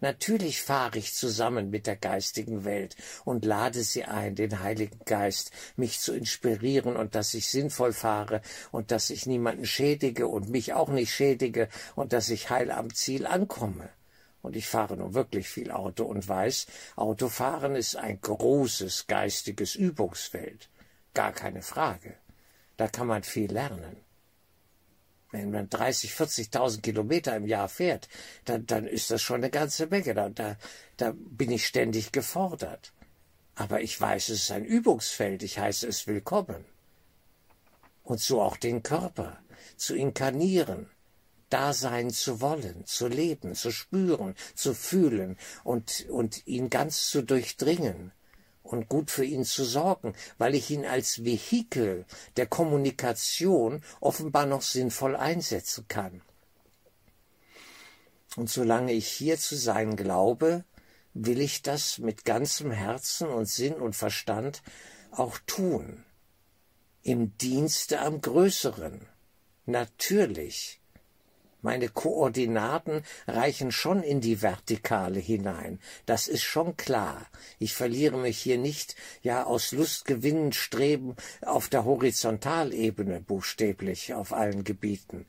Natürlich 0.00 0.62
fahre 0.62 0.98
ich 0.98 1.14
zusammen 1.14 1.70
mit 1.70 1.88
der 1.88 1.96
geistigen 1.96 2.64
Welt 2.64 2.94
und 3.24 3.44
lade 3.44 3.82
sie 3.82 4.04
ein, 4.04 4.36
den 4.36 4.60
Heiligen 4.60 5.00
Geist, 5.04 5.50
mich 5.76 5.98
zu 5.98 6.12
inspirieren 6.12 6.96
und 6.96 7.16
dass 7.16 7.34
ich 7.34 7.50
sinnvoll 7.50 7.92
fahre 7.92 8.40
und 8.70 8.92
dass 8.92 9.10
ich 9.10 9.26
niemanden 9.26 9.66
schädige 9.66 10.28
und 10.28 10.50
mich 10.50 10.72
auch 10.72 10.88
nicht 10.88 11.12
schädige 11.12 11.68
und 11.96 12.12
dass 12.12 12.30
ich 12.30 12.48
heil 12.48 12.70
am 12.70 12.94
Ziel 12.94 13.26
ankomme. 13.26 13.88
Und 14.40 14.54
ich 14.54 14.68
fahre 14.68 14.96
nun 14.96 15.14
wirklich 15.14 15.48
viel 15.48 15.72
Auto 15.72 16.04
und 16.04 16.28
weiß, 16.28 16.66
Autofahren 16.94 17.74
ist 17.74 17.96
ein 17.96 18.20
großes 18.20 19.08
geistiges 19.08 19.74
Übungsfeld. 19.74 20.68
Gar 21.12 21.32
keine 21.32 21.62
Frage. 21.62 22.14
Da 22.76 22.86
kann 22.86 23.08
man 23.08 23.24
viel 23.24 23.52
lernen. 23.52 23.96
Wenn 25.30 25.50
man 25.50 25.68
30, 25.68 26.12
40.000 26.12 26.80
Kilometer 26.80 27.36
im 27.36 27.46
Jahr 27.46 27.68
fährt, 27.68 28.08
dann, 28.44 28.66
dann 28.66 28.86
ist 28.86 29.10
das 29.10 29.20
schon 29.20 29.36
eine 29.36 29.50
ganze 29.50 29.86
Menge. 29.86 30.14
Da, 30.14 30.30
da, 30.30 30.56
da 30.96 31.12
bin 31.14 31.50
ich 31.50 31.66
ständig 31.66 32.12
gefordert. 32.12 32.92
Aber 33.54 33.82
ich 33.82 34.00
weiß, 34.00 34.30
es 34.30 34.44
ist 34.44 34.50
ein 34.50 34.64
Übungsfeld. 34.64 35.42
Ich 35.42 35.58
heiße 35.58 35.86
es 35.86 36.06
willkommen. 36.06 36.64
Und 38.04 38.20
so 38.20 38.40
auch 38.40 38.56
den 38.56 38.82
Körper 38.82 39.38
zu 39.76 39.94
inkarnieren, 39.94 40.88
da 41.50 41.72
sein 41.74 42.10
zu 42.10 42.40
wollen, 42.40 42.86
zu 42.86 43.06
leben, 43.06 43.54
zu 43.54 43.70
spüren, 43.70 44.34
zu 44.54 44.74
fühlen 44.74 45.36
und, 45.64 46.06
und 46.08 46.46
ihn 46.46 46.70
ganz 46.70 47.08
zu 47.08 47.22
durchdringen 47.22 48.12
und 48.68 48.88
gut 48.88 49.10
für 49.10 49.24
ihn 49.24 49.44
zu 49.44 49.64
sorgen, 49.64 50.12
weil 50.36 50.54
ich 50.54 50.70
ihn 50.70 50.84
als 50.84 51.24
Vehikel 51.24 52.04
der 52.36 52.46
Kommunikation 52.46 53.82
offenbar 54.00 54.46
noch 54.46 54.62
sinnvoll 54.62 55.16
einsetzen 55.16 55.86
kann. 55.88 56.22
Und 58.36 58.50
solange 58.50 58.92
ich 58.92 59.08
hier 59.08 59.38
zu 59.38 59.56
sein 59.56 59.96
glaube, 59.96 60.64
will 61.14 61.40
ich 61.40 61.62
das 61.62 61.98
mit 61.98 62.24
ganzem 62.24 62.70
Herzen 62.70 63.28
und 63.28 63.46
Sinn 63.46 63.74
und 63.74 63.96
Verstand 63.96 64.62
auch 65.10 65.38
tun. 65.46 66.04
Im 67.02 67.36
Dienste 67.38 68.00
am 68.00 68.20
Größeren. 68.20 69.08
Natürlich. 69.64 70.80
Meine 71.60 71.88
Koordinaten 71.88 73.02
reichen 73.26 73.72
schon 73.72 74.02
in 74.04 74.20
die 74.20 74.42
Vertikale 74.42 75.18
hinein. 75.18 75.80
Das 76.06 76.28
ist 76.28 76.42
schon 76.42 76.76
klar. 76.76 77.26
Ich 77.58 77.74
verliere 77.74 78.16
mich 78.16 78.38
hier 78.38 78.58
nicht, 78.58 78.94
ja, 79.22 79.44
aus 79.44 79.72
Lustgewinnen 79.72 80.52
streben 80.52 81.16
auf 81.42 81.68
der 81.68 81.84
Horizontalebene, 81.84 83.20
buchstäblich, 83.20 84.14
auf 84.14 84.32
allen 84.32 84.62
Gebieten. 84.62 85.26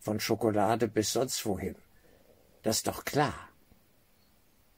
Von 0.00 0.18
Schokolade 0.18 0.88
bis 0.88 1.12
sonst 1.12 1.46
wohin. 1.46 1.76
Das 2.62 2.78
ist 2.78 2.88
doch 2.88 3.04
klar. 3.04 3.48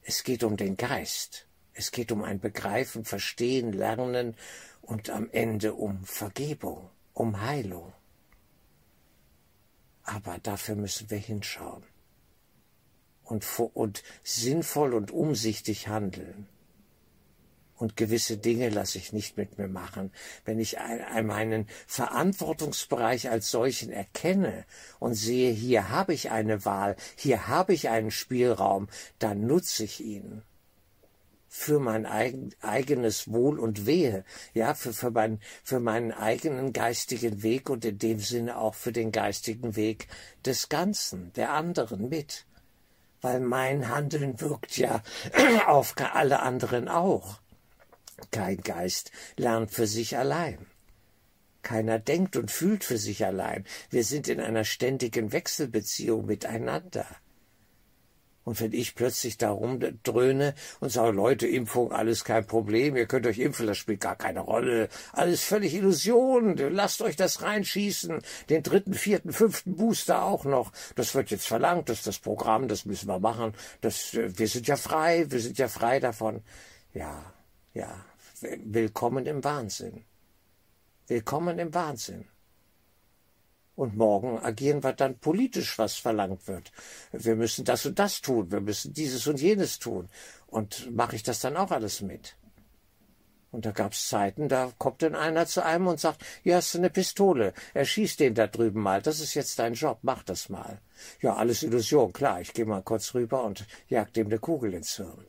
Es 0.03 0.23
geht 0.23 0.43
um 0.43 0.55
den 0.55 0.77
Geist. 0.77 1.47
Es 1.73 1.91
geht 1.91 2.11
um 2.11 2.23
ein 2.23 2.39
Begreifen, 2.39 3.05
Verstehen, 3.05 3.71
Lernen 3.71 4.35
und 4.81 5.09
am 5.09 5.29
Ende 5.31 5.73
um 5.73 6.03
Vergebung, 6.03 6.89
um 7.13 7.41
Heilung. 7.41 7.93
Aber 10.13 10.39
dafür 10.39 10.75
müssen 10.75 11.09
wir 11.09 11.17
hinschauen 11.17 11.83
und, 13.23 13.45
und 13.73 14.03
sinnvoll 14.23 14.93
und 14.93 15.11
umsichtig 15.11 15.87
handeln. 15.87 16.47
Und 17.77 17.95
gewisse 17.95 18.37
Dinge 18.37 18.69
lasse 18.69 18.97
ich 18.97 19.13
nicht 19.13 19.37
mit 19.37 19.57
mir 19.57 19.69
machen. 19.69 20.11
Wenn 20.43 20.59
ich 20.59 20.77
meinen 21.23 21.65
Verantwortungsbereich 21.87 23.29
als 23.29 23.49
solchen 23.49 23.91
erkenne 23.91 24.65
und 24.99 25.15
sehe, 25.15 25.51
hier 25.51 25.89
habe 25.89 26.13
ich 26.13 26.29
eine 26.29 26.65
Wahl, 26.65 26.95
hier 27.15 27.47
habe 27.47 27.73
ich 27.73 27.89
einen 27.89 28.11
Spielraum, 28.11 28.89
dann 29.17 29.47
nutze 29.47 29.85
ich 29.85 30.01
ihn 30.01 30.43
für 31.53 31.81
mein 31.81 32.05
eigen, 32.05 32.55
eigenes 32.61 33.29
Wohl 33.29 33.59
und 33.59 33.85
Wehe, 33.85 34.23
ja, 34.53 34.73
für, 34.73 34.93
für, 34.93 35.11
mein, 35.11 35.41
für 35.65 35.81
meinen 35.81 36.13
eigenen 36.13 36.71
geistigen 36.71 37.43
Weg 37.43 37.69
und 37.69 37.83
in 37.83 37.97
dem 37.97 38.19
Sinne 38.19 38.57
auch 38.57 38.73
für 38.73 38.93
den 38.93 39.11
geistigen 39.11 39.75
Weg 39.75 40.07
des 40.45 40.69
Ganzen, 40.69 41.33
der 41.33 41.51
anderen 41.51 42.07
mit. 42.07 42.45
Weil 43.19 43.41
mein 43.41 43.89
Handeln 43.89 44.39
wirkt 44.39 44.77
ja 44.77 45.03
auf 45.67 45.93
alle 45.97 46.39
anderen 46.39 46.87
auch. 46.87 47.41
Kein 48.31 48.61
Geist 48.61 49.11
lernt 49.35 49.71
für 49.71 49.87
sich 49.87 50.17
allein. 50.17 50.65
Keiner 51.63 51.99
denkt 51.99 52.37
und 52.37 52.49
fühlt 52.49 52.85
für 52.85 52.97
sich 52.97 53.25
allein. 53.25 53.65
Wir 53.89 54.05
sind 54.05 54.29
in 54.29 54.39
einer 54.39 54.63
ständigen 54.63 55.33
Wechselbeziehung 55.33 56.25
miteinander. 56.25 57.05
Und 58.43 58.59
wenn 58.59 58.73
ich 58.73 58.95
plötzlich 58.95 59.37
da 59.37 59.51
rumdröhne 59.51 60.55
und 60.79 60.91
sage, 60.91 61.11
Leute, 61.11 61.47
Impfung, 61.47 61.91
alles 61.91 62.23
kein 62.23 62.45
Problem, 62.45 62.95
ihr 62.95 63.05
könnt 63.05 63.27
euch 63.27 63.37
impfen, 63.37 63.67
das 63.67 63.77
spielt 63.77 64.01
gar 64.01 64.15
keine 64.15 64.39
Rolle, 64.39 64.89
alles 65.13 65.43
völlig 65.43 65.75
Illusion, 65.75 66.57
lasst 66.57 67.01
euch 67.01 67.15
das 67.15 67.43
reinschießen, 67.43 68.21
den 68.49 68.63
dritten, 68.63 68.95
vierten, 68.95 69.31
fünften 69.31 69.75
Booster 69.75 70.23
auch 70.23 70.43
noch, 70.43 70.71
das 70.95 71.13
wird 71.13 71.29
jetzt 71.29 71.47
verlangt, 71.47 71.89
das 71.89 71.99
ist 71.99 72.07
das 72.07 72.19
Programm, 72.19 72.67
das 72.67 72.85
müssen 72.85 73.07
wir 73.07 73.19
machen, 73.19 73.53
das, 73.81 74.13
wir 74.13 74.47
sind 74.47 74.67
ja 74.67 74.75
frei, 74.75 75.29
wir 75.29 75.39
sind 75.39 75.59
ja 75.59 75.67
frei 75.67 75.99
davon. 75.99 76.41
Ja, 76.93 77.33
ja, 77.73 78.05
willkommen 78.41 79.27
im 79.27 79.43
Wahnsinn. 79.43 80.03
Willkommen 81.07 81.59
im 81.59 81.73
Wahnsinn. 81.73 82.25
Und 83.75 83.95
morgen 83.95 84.37
agieren 84.39 84.83
wir 84.83 84.93
dann 84.93 85.17
politisch, 85.17 85.77
was 85.79 85.95
verlangt 85.95 86.47
wird. 86.47 86.71
Wir 87.11 87.35
müssen 87.35 87.65
das 87.65 87.85
und 87.85 87.97
das 87.97 88.21
tun, 88.21 88.51
wir 88.51 88.61
müssen 88.61 88.93
dieses 88.93 89.27
und 89.27 89.41
jenes 89.41 89.79
tun. 89.79 90.09
Und 90.47 90.91
mache 90.91 91.15
ich 91.15 91.23
das 91.23 91.39
dann 91.39 91.57
auch 91.57 91.71
alles 91.71 92.01
mit? 92.01 92.35
Und 93.51 93.65
da 93.65 93.71
gab's 93.71 94.07
Zeiten, 94.07 94.47
da 94.47 94.71
kommt 94.77 95.01
dann 95.01 95.13
einer 95.13 95.45
zu 95.45 95.63
einem 95.63 95.87
und 95.87 95.99
sagt, 95.99 96.23
hier 96.41 96.55
hast 96.55 96.73
du 96.73 96.77
eine 96.77 96.89
Pistole, 96.89 97.53
erschieß 97.73 98.15
den 98.15 98.33
da 98.33 98.47
drüben 98.47 98.81
mal, 98.81 99.01
das 99.01 99.19
ist 99.19 99.33
jetzt 99.33 99.59
dein 99.59 99.73
Job, 99.73 99.99
mach 100.03 100.23
das 100.23 100.47
mal. 100.47 100.79
Ja, 101.19 101.35
alles 101.35 101.61
Illusion, 101.61 102.13
klar, 102.13 102.39
ich 102.39 102.53
gehe 102.53 102.65
mal 102.65 102.81
kurz 102.81 103.13
rüber 103.13 103.43
und 103.43 103.65
jag 103.89 104.13
dem 104.13 104.27
eine 104.27 104.39
Kugel 104.39 104.73
ins 104.73 104.95
Hirn. 104.95 105.25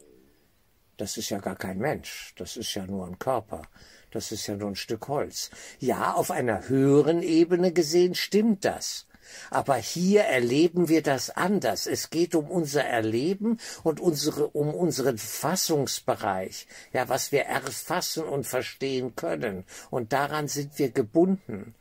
Das 0.97 1.17
ist 1.17 1.31
ja 1.31 1.39
gar 1.39 1.57
kein 1.57 1.79
Mensch, 1.79 2.33
das 2.37 2.57
ist 2.57 2.73
ja 2.75 2.87
nur 2.87 3.07
ein 3.07 3.19
Körper. 3.19 3.63
Das 4.13 4.31
ist 4.31 4.47
ja 4.47 4.57
nur 4.57 4.69
ein 4.69 4.77
Stück 4.77 5.09
Holz. 5.09 5.51
Ja, 5.81 6.13
auf 6.13 6.31
einer 6.31 6.69
höheren 6.69 7.23
Ebene 7.23 7.73
gesehen 7.73 8.15
stimmt 8.15 8.65
das. 8.65 9.07
Aber 9.51 9.77
hier 9.77 10.25
erleben 10.25 10.89
wir 10.91 11.03
das 11.03 11.31
anders. 11.31 11.87
Es 11.87 12.11
geht 12.11 12.35
um 12.35 12.51
unser 12.51 12.85
Erleben 12.85 13.59
und 13.83 14.01
unsere, 14.01 14.49
um 14.49 14.75
unseren 14.75 15.17
Fassungsbereich. 15.17 16.67
Ja, 16.93 17.09
was 17.09 17.33
wir 17.33 17.45
erfassen 17.45 18.25
und 18.25 18.47
verstehen 18.47 19.17
können. 19.17 19.65
Und 19.91 20.13
daran 20.13 20.47
sind 20.47 20.79
wir 20.79 20.91
gebunden. 20.91 21.75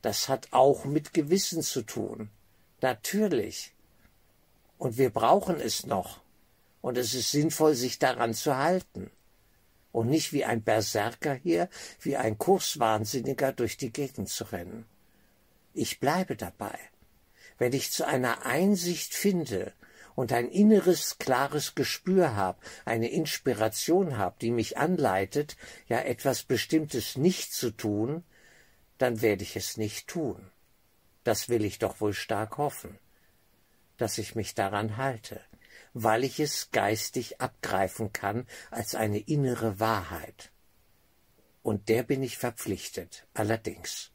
Das 0.00 0.30
hat 0.30 0.48
auch 0.52 0.86
mit 0.86 1.12
Gewissen 1.12 1.60
zu 1.60 1.82
tun. 1.82 2.30
Natürlich. 2.80 3.74
Und 4.78 4.96
wir 4.96 5.10
brauchen 5.10 5.60
es 5.60 5.84
noch. 5.84 6.22
Und 6.80 6.96
es 6.96 7.12
ist 7.12 7.30
sinnvoll, 7.30 7.74
sich 7.74 7.98
daran 7.98 8.32
zu 8.32 8.56
halten 8.56 9.10
und 9.92 10.08
nicht 10.08 10.32
wie 10.32 10.44
ein 10.44 10.62
Berserker 10.62 11.34
hier, 11.34 11.68
wie 12.00 12.16
ein 12.16 12.38
Kurswahnsinniger 12.38 13.52
durch 13.52 13.76
die 13.76 13.92
Gegend 13.92 14.28
zu 14.28 14.44
rennen. 14.44 14.86
Ich 15.74 16.00
bleibe 16.00 16.36
dabei. 16.36 16.78
Wenn 17.58 17.72
ich 17.72 17.90
zu 17.92 18.06
einer 18.06 18.46
Einsicht 18.46 19.14
finde 19.14 19.72
und 20.14 20.32
ein 20.32 20.48
inneres, 20.48 21.18
klares 21.18 21.74
Gespür 21.74 22.34
habe, 22.34 22.58
eine 22.84 23.10
Inspiration 23.10 24.16
habe, 24.16 24.36
die 24.40 24.50
mich 24.50 24.78
anleitet, 24.78 25.56
ja 25.88 26.00
etwas 26.00 26.42
Bestimmtes 26.42 27.16
nicht 27.16 27.52
zu 27.52 27.70
tun, 27.70 28.24
dann 28.98 29.20
werde 29.22 29.42
ich 29.42 29.56
es 29.56 29.76
nicht 29.76 30.08
tun. 30.08 30.50
Das 31.24 31.48
will 31.48 31.64
ich 31.64 31.78
doch 31.78 32.00
wohl 32.00 32.14
stark 32.14 32.58
hoffen, 32.58 32.98
dass 33.98 34.18
ich 34.18 34.34
mich 34.34 34.54
daran 34.54 34.96
halte 34.96 35.40
weil 35.92 36.24
ich 36.24 36.40
es 36.40 36.70
geistig 36.70 37.40
abgreifen 37.40 38.12
kann 38.12 38.46
als 38.70 38.94
eine 38.94 39.18
innere 39.18 39.80
Wahrheit. 39.80 40.52
Und 41.62 41.88
der 41.88 42.02
bin 42.02 42.22
ich 42.22 42.38
verpflichtet, 42.38 43.26
allerdings. 43.34 44.12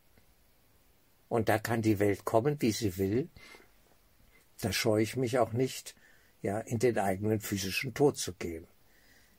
Und 1.28 1.50
da 1.50 1.60
kann 1.60 1.82
die 1.82 2.00
Welt 2.00 2.26
kommen, 2.26 2.62
wie 2.62 2.72
sie 2.72 2.98
will, 2.98 3.30
da 4.62 4.72
scheue 4.72 5.04
ich 5.04 5.16
mich 5.16 5.38
auch 5.38 5.52
nicht, 5.52 5.96
ja, 6.42 6.60
in 6.60 6.80
den 6.80 6.98
eigenen 6.98 7.40
physischen 7.40 7.94
Tod 7.94 8.18
zu 8.18 8.34
gehen. 8.34 8.68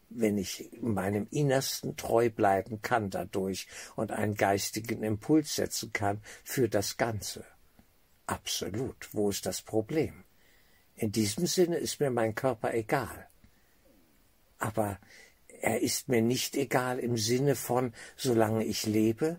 Wenn 0.09 0.39
ich 0.39 0.71
meinem 0.81 1.27
Innersten 1.31 1.97
treu 1.97 2.31
bleiben 2.31 2.81
kann 2.83 3.11
dadurch 3.11 3.67
und 3.97 4.13
einen 4.13 4.35
geistigen 4.35 5.03
Impuls 5.03 5.57
setzen 5.57 5.93
kann 5.93 6.23
für 6.45 6.69
das 6.69 6.97
Ganze. 6.97 7.45
Absolut. 8.27 9.09
Wo 9.13 9.31
ist 9.31 9.47
das 9.47 9.63
Problem? 9.63 10.26
In 10.97 11.13
diesem 11.13 11.47
Sinne 11.47 11.77
ist 11.77 12.01
mir 12.01 12.11
mein 12.11 12.35
Körper 12.35 12.73
egal. 12.73 13.29
Aber 14.59 14.99
er 15.61 15.81
ist 15.81 16.09
mir 16.09 16.23
nicht 16.23 16.57
egal 16.57 16.99
im 16.99 17.19
Sinne 17.19 17.55
von, 17.55 17.93
solange 18.17 18.65
ich 18.65 18.87
lebe, 18.87 19.39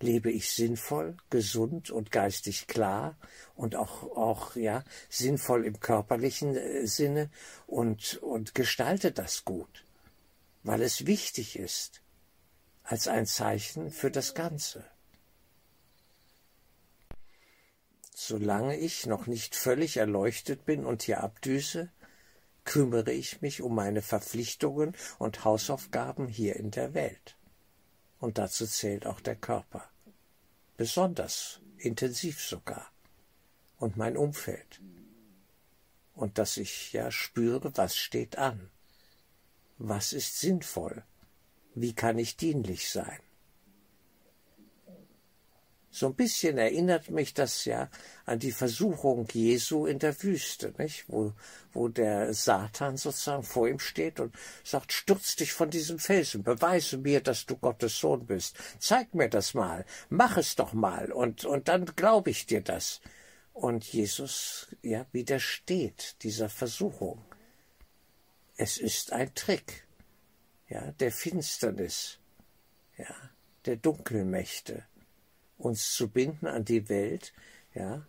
lebe 0.00 0.30
ich 0.30 0.50
sinnvoll, 0.50 1.16
gesund 1.28 1.90
und 1.90 2.10
geistig 2.10 2.66
klar 2.66 3.18
und 3.54 3.76
auch, 3.76 4.04
auch, 4.16 4.56
ja, 4.56 4.84
sinnvoll 5.10 5.66
im 5.66 5.80
körperlichen 5.80 6.56
äh, 6.56 6.86
Sinne 6.86 7.30
und, 7.66 8.18
und 8.22 8.54
gestalte 8.54 9.12
das 9.12 9.44
gut, 9.44 9.84
weil 10.62 10.82
es 10.82 11.06
wichtig 11.06 11.58
ist, 11.58 12.02
als 12.82 13.08
ein 13.08 13.26
Zeichen 13.26 13.90
für 13.90 14.10
das 14.10 14.34
Ganze. 14.34 14.84
Solange 18.20 18.76
ich 18.76 19.06
noch 19.06 19.28
nicht 19.28 19.54
völlig 19.54 19.96
erleuchtet 19.96 20.64
bin 20.64 20.84
und 20.84 21.04
hier 21.04 21.22
abdüse, 21.22 21.92
kümmere 22.64 23.12
ich 23.12 23.42
mich 23.42 23.62
um 23.62 23.76
meine 23.76 24.02
Verpflichtungen 24.02 24.96
und 25.20 25.44
Hausaufgaben 25.44 26.26
hier 26.26 26.56
in 26.56 26.72
der 26.72 26.94
Welt. 26.94 27.36
Und 28.18 28.38
dazu 28.38 28.66
zählt 28.66 29.06
auch 29.06 29.20
der 29.20 29.36
Körper. 29.36 29.88
Besonders, 30.76 31.60
intensiv 31.76 32.40
sogar. 32.40 32.90
Und 33.78 33.96
mein 33.96 34.16
Umfeld. 34.16 34.80
Und 36.12 36.38
dass 36.38 36.56
ich 36.56 36.92
ja 36.92 37.12
spüre, 37.12 37.76
was 37.76 37.96
steht 37.96 38.36
an. 38.36 38.68
Was 39.78 40.12
ist 40.12 40.40
sinnvoll? 40.40 41.04
Wie 41.76 41.94
kann 41.94 42.18
ich 42.18 42.36
dienlich 42.36 42.90
sein? 42.90 43.20
So 45.98 46.06
ein 46.06 46.14
bisschen 46.14 46.58
erinnert 46.58 47.10
mich 47.10 47.34
das 47.34 47.64
ja 47.64 47.90
an 48.24 48.38
die 48.38 48.52
Versuchung 48.52 49.26
Jesu 49.32 49.84
in 49.86 49.98
der 49.98 50.22
Wüste, 50.22 50.72
nicht? 50.78 51.06
Wo, 51.08 51.32
wo 51.72 51.88
der 51.88 52.32
Satan 52.34 52.96
sozusagen 52.96 53.42
vor 53.42 53.66
ihm 53.66 53.80
steht 53.80 54.20
und 54.20 54.32
sagt, 54.62 54.92
stürz 54.92 55.34
dich 55.34 55.52
von 55.52 55.70
diesem 55.70 55.98
Felsen, 55.98 56.44
beweise 56.44 56.98
mir, 56.98 57.20
dass 57.20 57.46
du 57.46 57.56
Gottes 57.56 57.98
Sohn 57.98 58.26
bist. 58.26 58.56
Zeig 58.78 59.12
mir 59.12 59.28
das 59.28 59.54
mal, 59.54 59.84
mach 60.08 60.36
es 60.36 60.54
doch 60.54 60.72
mal 60.72 61.10
und, 61.10 61.44
und 61.44 61.66
dann 61.66 61.84
glaube 61.84 62.30
ich 62.30 62.46
dir 62.46 62.60
das. 62.60 63.00
Und 63.52 63.84
Jesus, 63.84 64.68
ja, 64.82 65.04
widersteht 65.10 66.22
dieser 66.22 66.48
Versuchung. 66.48 67.24
Es 68.56 68.78
ist 68.78 69.12
ein 69.12 69.34
Trick, 69.34 69.84
ja, 70.68 70.92
der 70.92 71.10
Finsternis, 71.10 72.20
ja, 72.96 73.14
der 73.66 73.76
Dunkelmächte 73.76 74.84
uns 75.58 75.92
zu 75.94 76.08
binden 76.08 76.46
an 76.46 76.64
die 76.64 76.88
Welt, 76.88 77.32
ja, 77.74 78.06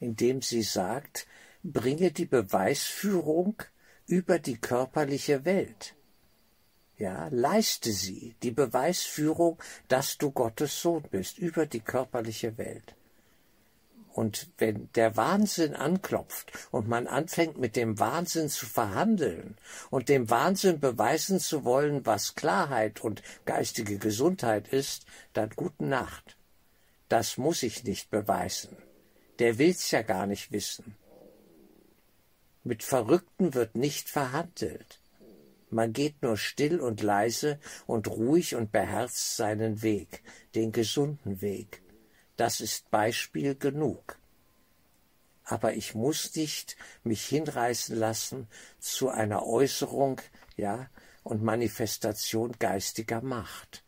indem 0.00 0.42
sie 0.42 0.62
sagt, 0.62 1.26
bringe 1.62 2.10
die 2.10 2.26
Beweisführung 2.26 3.62
über 4.06 4.38
die 4.38 4.58
körperliche 4.58 5.44
Welt. 5.44 5.94
Ja, 6.98 7.28
leiste 7.28 7.92
sie, 7.92 8.34
die 8.42 8.52
Beweisführung, 8.52 9.62
dass 9.88 10.16
du 10.16 10.30
Gottes 10.30 10.80
Sohn 10.80 11.04
bist, 11.10 11.38
über 11.38 11.66
die 11.66 11.80
körperliche 11.80 12.56
Welt. 12.56 12.94
Und 14.16 14.48
wenn 14.56 14.88
der 14.94 15.14
Wahnsinn 15.18 15.74
anklopft 15.74 16.50
und 16.70 16.88
man 16.88 17.06
anfängt 17.06 17.58
mit 17.58 17.76
dem 17.76 17.98
Wahnsinn 17.98 18.48
zu 18.48 18.64
verhandeln 18.64 19.58
und 19.90 20.08
dem 20.08 20.30
Wahnsinn 20.30 20.80
beweisen 20.80 21.38
zu 21.38 21.64
wollen, 21.64 22.06
was 22.06 22.34
Klarheit 22.34 23.02
und 23.02 23.22
geistige 23.44 23.98
Gesundheit 23.98 24.68
ist, 24.68 25.04
dann 25.34 25.50
gute 25.50 25.84
Nacht. 25.84 26.35
Das 27.08 27.38
muss 27.38 27.62
ich 27.62 27.84
nicht 27.84 28.10
beweisen. 28.10 28.76
Der 29.38 29.58
will's 29.58 29.90
ja 29.90 30.02
gar 30.02 30.26
nicht 30.26 30.50
wissen. 30.52 30.96
Mit 32.64 32.82
Verrückten 32.82 33.54
wird 33.54 33.76
nicht 33.76 34.08
verhandelt. 34.08 35.00
Man 35.70 35.92
geht 35.92 36.22
nur 36.22 36.36
still 36.36 36.80
und 36.80 37.02
leise 37.02 37.60
und 37.86 38.08
ruhig 38.08 38.54
und 38.54 38.72
beherzt 38.72 39.36
seinen 39.36 39.82
Weg, 39.82 40.22
den 40.54 40.72
gesunden 40.72 41.40
Weg. 41.40 41.82
Das 42.36 42.60
ist 42.60 42.90
Beispiel 42.90 43.54
genug. 43.54 44.18
Aber 45.44 45.74
ich 45.74 45.94
muss 45.94 46.34
nicht 46.34 46.76
mich 47.04 47.24
hinreißen 47.26 47.96
lassen 47.96 48.48
zu 48.80 49.08
einer 49.10 49.46
Äußerung, 49.46 50.20
ja, 50.56 50.90
und 51.22 51.42
Manifestation 51.42 52.52
geistiger 52.58 53.20
Macht. 53.20 53.84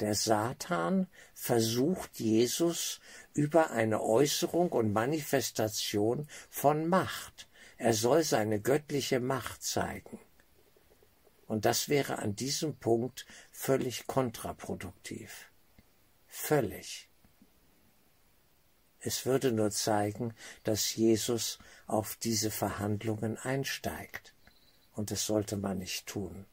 Der 0.00 0.14
Satan 0.14 1.06
versucht 1.34 2.18
Jesus 2.18 3.00
über 3.32 3.70
eine 3.70 4.02
Äußerung 4.02 4.70
und 4.72 4.92
Manifestation 4.92 6.28
von 6.50 6.88
Macht. 6.88 7.48
Er 7.76 7.92
soll 7.92 8.24
seine 8.24 8.60
göttliche 8.60 9.20
Macht 9.20 9.62
zeigen. 9.62 10.18
Und 11.46 11.64
das 11.64 11.88
wäre 11.88 12.18
an 12.18 12.34
diesem 12.34 12.76
Punkt 12.76 13.26
völlig 13.50 14.06
kontraproduktiv. 14.06 15.50
Völlig. 16.26 17.08
Es 19.00 19.26
würde 19.26 19.52
nur 19.52 19.70
zeigen, 19.70 20.34
dass 20.64 20.94
Jesus 20.96 21.58
auf 21.86 22.16
diese 22.16 22.50
Verhandlungen 22.50 23.36
einsteigt. 23.36 24.34
Und 24.94 25.10
das 25.10 25.26
sollte 25.26 25.56
man 25.56 25.78
nicht 25.78 26.06
tun. 26.06 26.46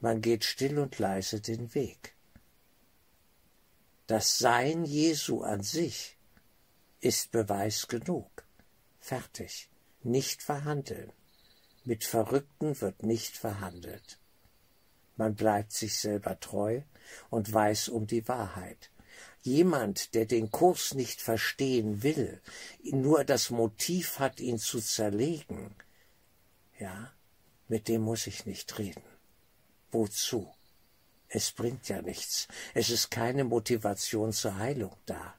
Man 0.00 0.22
geht 0.22 0.44
still 0.44 0.78
und 0.78 0.98
leise 0.98 1.40
den 1.40 1.74
Weg. 1.74 2.14
Das 4.10 4.38
Sein 4.38 4.84
Jesu 4.86 5.42
an 5.42 5.62
sich 5.62 6.16
ist 6.98 7.30
Beweis 7.30 7.86
genug. 7.86 8.44
Fertig. 8.98 9.68
Nicht 10.02 10.42
verhandeln. 10.42 11.12
Mit 11.84 12.02
Verrückten 12.02 12.80
wird 12.80 13.04
nicht 13.04 13.36
verhandelt. 13.36 14.18
Man 15.16 15.36
bleibt 15.36 15.70
sich 15.70 15.96
selber 15.96 16.40
treu 16.40 16.82
und 17.28 17.52
weiß 17.52 17.88
um 17.88 18.08
die 18.08 18.26
Wahrheit. 18.26 18.90
Jemand, 19.42 20.12
der 20.16 20.26
den 20.26 20.50
Kurs 20.50 20.94
nicht 20.94 21.20
verstehen 21.22 22.02
will, 22.02 22.42
nur 22.82 23.22
das 23.22 23.50
Motiv 23.50 24.18
hat, 24.18 24.40
ihn 24.40 24.58
zu 24.58 24.80
zerlegen, 24.80 25.72
ja, 26.80 27.12
mit 27.68 27.86
dem 27.86 28.02
muss 28.02 28.26
ich 28.26 28.44
nicht 28.44 28.76
reden. 28.76 29.04
Wozu? 29.92 30.52
Es 31.32 31.52
bringt 31.52 31.88
ja 31.88 32.02
nichts. 32.02 32.48
Es 32.74 32.90
ist 32.90 33.10
keine 33.10 33.44
Motivation 33.44 34.32
zur 34.32 34.58
Heilung 34.58 34.96
da. 35.06 35.34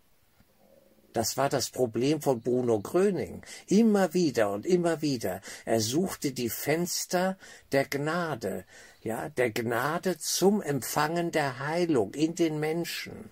Das 1.12 1.36
war 1.36 1.49
das 1.49 1.69
Problem 1.69 2.21
von 2.21 2.39
Bruno 2.39 2.80
Gröning. 2.80 3.43
Immer 3.67 4.13
wieder 4.13 4.51
und 4.51 4.65
immer 4.65 5.01
wieder. 5.01 5.41
Er 5.65 5.82
suchte 5.82 6.32
die 6.32 6.49
Fenster 6.49 7.38
der 7.73 7.86
Gnade, 7.86 8.63
ja, 9.01 9.27
der 9.27 9.51
Gnade 9.51 10.17
zum 10.17 10.62
Empfangen 10.62 11.32
der 11.32 11.60
Heilung 11.60 12.13
in 12.13 12.36
den 12.36 12.62
Menschen. 12.62 13.30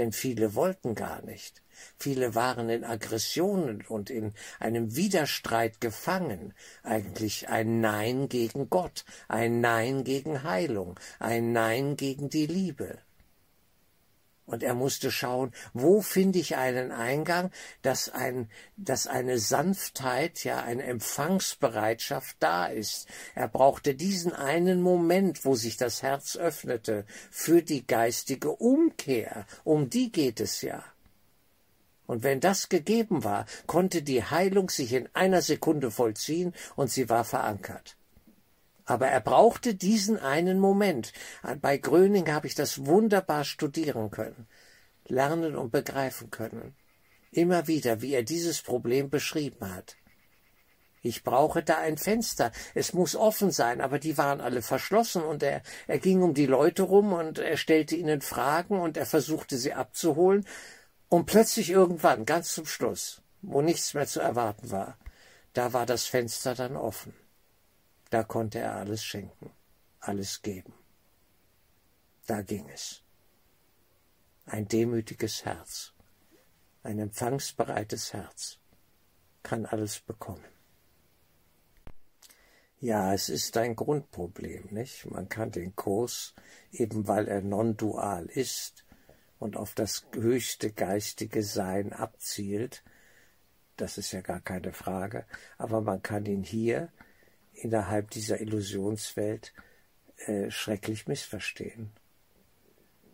Denn 0.00 0.12
viele 0.12 0.54
wollten 0.54 0.94
gar 0.94 1.20
nicht. 1.20 1.62
Viele 1.98 2.34
waren 2.34 2.70
in 2.70 2.84
Aggressionen 2.84 3.84
und 3.86 4.08
in 4.08 4.32
einem 4.58 4.96
Widerstreit 4.96 5.78
gefangen. 5.82 6.54
Eigentlich 6.82 7.50
ein 7.50 7.82
Nein 7.82 8.30
gegen 8.30 8.70
Gott, 8.70 9.04
ein 9.28 9.60
Nein 9.60 10.02
gegen 10.02 10.42
Heilung, 10.42 10.98
ein 11.18 11.52
Nein 11.52 11.98
gegen 11.98 12.30
die 12.30 12.46
Liebe. 12.46 12.96
Und 14.50 14.64
er 14.64 14.74
musste 14.74 15.12
schauen, 15.12 15.52
wo 15.74 16.00
finde 16.00 16.40
ich 16.40 16.56
einen 16.56 16.90
Eingang, 16.90 17.52
dass 17.82 18.08
ein, 18.08 18.50
dass 18.76 19.06
eine 19.06 19.38
Sanftheit, 19.38 20.42
ja, 20.42 20.60
eine 20.60 20.82
Empfangsbereitschaft 20.82 22.36
da 22.40 22.66
ist. 22.66 23.06
Er 23.36 23.46
brauchte 23.46 23.94
diesen 23.94 24.32
einen 24.32 24.82
Moment, 24.82 25.44
wo 25.44 25.54
sich 25.54 25.76
das 25.76 26.02
Herz 26.02 26.36
öffnete 26.36 27.04
für 27.30 27.62
die 27.62 27.86
geistige 27.86 28.50
Umkehr. 28.50 29.46
Um 29.62 29.88
die 29.88 30.10
geht 30.10 30.40
es 30.40 30.62
ja. 30.62 30.82
Und 32.08 32.24
wenn 32.24 32.40
das 32.40 32.68
gegeben 32.68 33.22
war, 33.22 33.46
konnte 33.68 34.02
die 34.02 34.24
Heilung 34.24 34.68
sich 34.68 34.94
in 34.94 35.08
einer 35.14 35.42
Sekunde 35.42 35.92
vollziehen 35.92 36.54
und 36.74 36.90
sie 36.90 37.08
war 37.08 37.24
verankert. 37.24 37.96
Aber 38.90 39.06
er 39.06 39.20
brauchte 39.20 39.76
diesen 39.76 40.18
einen 40.18 40.58
Moment. 40.58 41.12
Bei 41.60 41.76
Gröning 41.76 42.28
habe 42.32 42.48
ich 42.48 42.56
das 42.56 42.86
wunderbar 42.86 43.44
studieren 43.44 44.10
können, 44.10 44.48
lernen 45.06 45.54
und 45.54 45.70
begreifen 45.70 46.32
können. 46.32 46.74
Immer 47.30 47.68
wieder, 47.68 48.02
wie 48.02 48.12
er 48.12 48.24
dieses 48.24 48.62
Problem 48.62 49.08
beschrieben 49.08 49.72
hat. 49.72 49.94
Ich 51.02 51.22
brauche 51.22 51.62
da 51.62 51.78
ein 51.78 51.98
Fenster. 51.98 52.50
Es 52.74 52.92
muss 52.92 53.14
offen 53.14 53.52
sein, 53.52 53.80
aber 53.80 54.00
die 54.00 54.18
waren 54.18 54.40
alle 54.40 54.60
verschlossen 54.60 55.22
und 55.22 55.44
er, 55.44 55.62
er 55.86 56.00
ging 56.00 56.20
um 56.22 56.34
die 56.34 56.46
Leute 56.46 56.82
rum 56.82 57.12
und 57.12 57.38
er 57.38 57.58
stellte 57.58 57.94
ihnen 57.94 58.22
Fragen 58.22 58.80
und 58.80 58.96
er 58.96 59.06
versuchte 59.06 59.56
sie 59.56 59.72
abzuholen 59.72 60.44
und 61.08 61.26
plötzlich 61.26 61.70
irgendwann, 61.70 62.26
ganz 62.26 62.54
zum 62.54 62.66
Schluss, 62.66 63.22
wo 63.40 63.62
nichts 63.62 63.94
mehr 63.94 64.08
zu 64.08 64.18
erwarten 64.18 64.72
war, 64.72 64.98
da 65.52 65.72
war 65.72 65.86
das 65.86 66.06
Fenster 66.06 66.56
dann 66.56 66.76
offen. 66.76 67.14
Da 68.10 68.24
konnte 68.24 68.58
er 68.58 68.74
alles 68.74 69.04
schenken, 69.04 69.50
alles 70.00 70.42
geben. 70.42 70.74
Da 72.26 72.42
ging 72.42 72.68
es. 72.68 73.02
Ein 74.46 74.66
demütiges 74.66 75.44
Herz, 75.44 75.92
ein 76.82 76.98
empfangsbereites 76.98 78.12
Herz 78.12 78.58
kann 79.42 79.64
alles 79.64 80.00
bekommen. 80.00 80.44
Ja, 82.80 83.12
es 83.12 83.28
ist 83.28 83.56
ein 83.56 83.76
Grundproblem, 83.76 84.68
nicht? 84.70 85.06
Man 85.06 85.28
kann 85.28 85.50
den 85.50 85.76
Kurs, 85.76 86.34
eben 86.72 87.06
weil 87.06 87.28
er 87.28 87.42
non-dual 87.42 88.26
ist, 88.26 88.84
und 89.38 89.56
auf 89.56 89.74
das 89.74 90.06
höchste 90.12 90.70
geistige 90.70 91.42
Sein 91.42 91.92
abzielt, 91.92 92.84
das 93.76 93.98
ist 93.98 94.12
ja 94.12 94.20
gar 94.20 94.40
keine 94.40 94.72
Frage, 94.72 95.24
aber 95.58 95.80
man 95.80 96.02
kann 96.02 96.26
ihn 96.26 96.42
hier 96.42 96.92
innerhalb 97.62 98.10
dieser 98.10 98.40
Illusionswelt 98.40 99.52
äh, 100.26 100.50
schrecklich 100.50 101.06
missverstehen. 101.06 101.90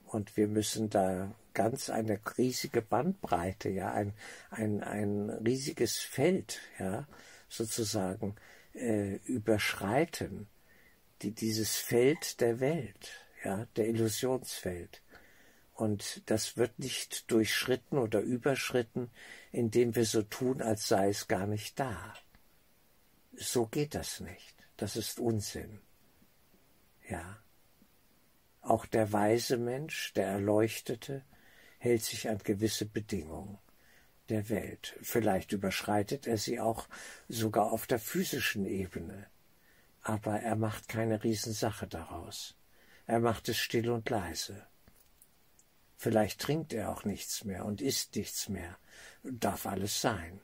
Und 0.07 0.37
wir 0.37 0.49
müssen 0.49 0.89
da 0.89 1.35
ganz 1.53 1.91
eine 1.91 2.21
riesige 2.39 2.83
Bandbreite, 2.83 3.69
ja, 3.69 3.93
ein, 3.93 4.13
ein, 4.51 4.83
ein 4.83 5.31
riesiges 5.31 5.97
Feld, 5.99 6.61
ja, 6.79 7.07
sozusagen 7.49 8.37
äh, 8.75 9.17
überschreiten, 9.25 10.49
die, 11.23 11.33
dieses 11.33 11.77
Feld 11.77 12.41
der 12.41 12.61
Welt, 12.61 13.11
ja, 13.45 13.67
der 13.77 13.89
Illusionswelt. 13.89 15.03
Und 15.75 16.23
das 16.27 16.57
wird 16.57 16.79
nicht 16.79 17.31
durchschritten 17.31 17.99
oder 17.99 18.21
überschritten, 18.21 19.11
indem 19.53 19.95
wir 19.95 20.07
so 20.07 20.23
tun, 20.23 20.63
als 20.63 20.89
sei 20.89 21.09
es 21.09 21.29
gar 21.29 21.47
nicht 21.47 21.79
da. 21.79 22.15
So 23.37 23.67
geht 23.67 23.95
das 23.95 24.21
nicht. 24.21 24.55
Das 24.77 24.97
ist 24.97 25.21
Unsinn. 25.21 25.81
Ja. 27.09 27.39
Auch 28.63 28.87
der 28.87 29.13
weise 29.13 29.59
Mensch, 29.59 30.13
der 30.15 30.27
Erleuchtete, 30.27 31.25
hält 31.79 32.03
sich 32.03 32.29
an 32.29 32.39
gewisse 32.39 32.87
Bedingungen 32.87 33.59
der 34.29 34.49
Welt. 34.49 34.97
Vielleicht 35.03 35.53
überschreitet 35.53 36.27
er 36.27 36.37
sie 36.37 36.59
auch 36.59 36.89
sogar 37.29 37.71
auf 37.73 37.87
der 37.87 37.99
physischen 37.99 38.67
Ebene. 38.67 39.27
Aber 40.03 40.41
er 40.41 40.57
macht 40.57 40.89
keine 40.89 41.23
Riesensache 41.23 41.87
daraus. 41.87 42.57
Er 43.07 43.21
macht 43.21 43.49
es 43.49 43.59
still 43.59 43.91
und 43.91 44.09
leise. 44.11 44.67
Vielleicht 45.97 46.41
trinkt 46.41 46.73
er 46.73 46.91
auch 46.91 47.05
nichts 47.05 47.45
mehr 47.45 47.65
und 47.65 47.81
isst 47.81 48.17
nichts 48.17 48.49
mehr. 48.49 48.79
Darf 49.23 49.67
alles 49.67 50.01
sein. 50.01 50.41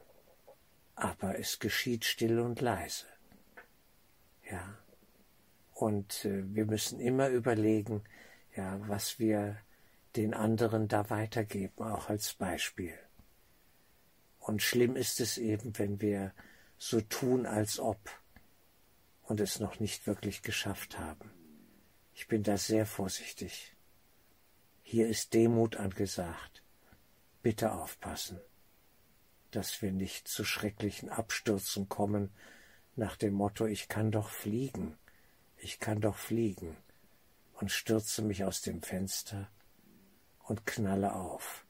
Aber 1.02 1.36
es 1.36 1.58
geschieht 1.58 2.04
still 2.04 2.38
und 2.38 2.60
leise. 2.60 3.06
Ja. 4.48 4.78
Und 5.74 6.24
äh, 6.24 6.44
wir 6.54 6.64
müssen 6.64 7.00
immer 7.00 7.28
überlegen, 7.28 8.04
ja, 8.54 8.78
was 8.86 9.18
wir 9.18 9.56
den 10.14 10.32
anderen 10.32 10.86
da 10.86 11.10
weitergeben, 11.10 11.82
auch 11.82 12.08
als 12.08 12.34
Beispiel. 12.34 12.94
Und 14.38 14.62
schlimm 14.62 14.94
ist 14.94 15.18
es 15.18 15.38
eben, 15.38 15.76
wenn 15.76 16.00
wir 16.00 16.32
so 16.78 17.00
tun, 17.00 17.46
als 17.46 17.80
ob 17.80 17.98
und 19.22 19.40
es 19.40 19.58
noch 19.58 19.80
nicht 19.80 20.06
wirklich 20.06 20.42
geschafft 20.42 21.00
haben. 21.00 21.32
Ich 22.14 22.28
bin 22.28 22.44
da 22.44 22.56
sehr 22.56 22.86
vorsichtig. 22.86 23.74
Hier 24.82 25.08
ist 25.08 25.34
Demut 25.34 25.78
angesagt. 25.78 26.62
Bitte 27.42 27.72
aufpassen, 27.72 28.40
dass 29.52 29.80
wir 29.82 29.92
nicht 29.92 30.28
zu 30.28 30.44
schrecklichen 30.44 31.08
Abstürzen 31.08 31.88
kommen, 31.88 32.30
nach 32.96 33.16
dem 33.16 33.34
Motto 33.34 33.66
Ich 33.66 33.88
kann 33.88 34.10
doch 34.10 34.28
fliegen, 34.28 34.98
ich 35.56 35.78
kann 35.78 36.00
doch 36.00 36.16
fliegen, 36.16 36.76
und 37.54 37.70
stürze 37.70 38.22
mich 38.22 38.44
aus 38.44 38.60
dem 38.60 38.82
Fenster 38.82 39.48
und 40.42 40.66
knalle 40.66 41.14
auf, 41.14 41.64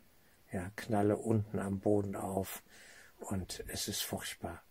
ja, 0.51 0.71
knalle 0.77 1.16
unten 1.16 1.59
am 1.59 1.81
Boden 1.81 2.16
auf, 2.16 2.62
und 3.21 3.62
es 3.68 3.87
ist 3.88 4.03
furchtbar. 4.03 4.62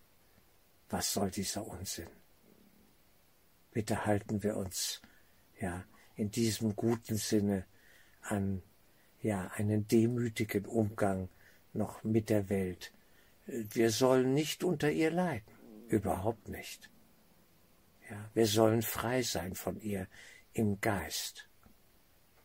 Was 0.90 1.14
soll 1.14 1.32
dieser 1.32 1.66
Unsinn? 1.66 2.10
Bitte 3.72 4.06
halten 4.06 4.44
wir 4.44 4.58
uns, 4.58 5.02
ja, 5.60 5.86
in 6.16 6.32
diesem 6.32 6.76
guten 6.76 7.16
Sinne 7.16 7.66
an 8.22 8.62
ja 9.22 9.48
einen 9.56 9.88
demütigen 9.88 10.66
Umgang 10.66 11.30
noch 11.74 12.04
mit 12.04 12.30
der 12.30 12.50
Welt. 12.50 12.92
Wir 13.52 13.92
sollen 13.92 14.34
nicht 14.34 14.64
unter 14.64 14.90
ihr 14.90 15.12
leiden, 15.12 15.54
überhaupt 15.90 16.48
nicht. 16.48 16.90
Ja, 18.10 18.30
wir 18.34 18.48
sollen 18.48 18.82
frei 18.82 19.24
sein 19.24 19.56
von 19.56 19.80
ihr 19.82 20.08
im 20.54 20.80
Geist. 20.80 21.50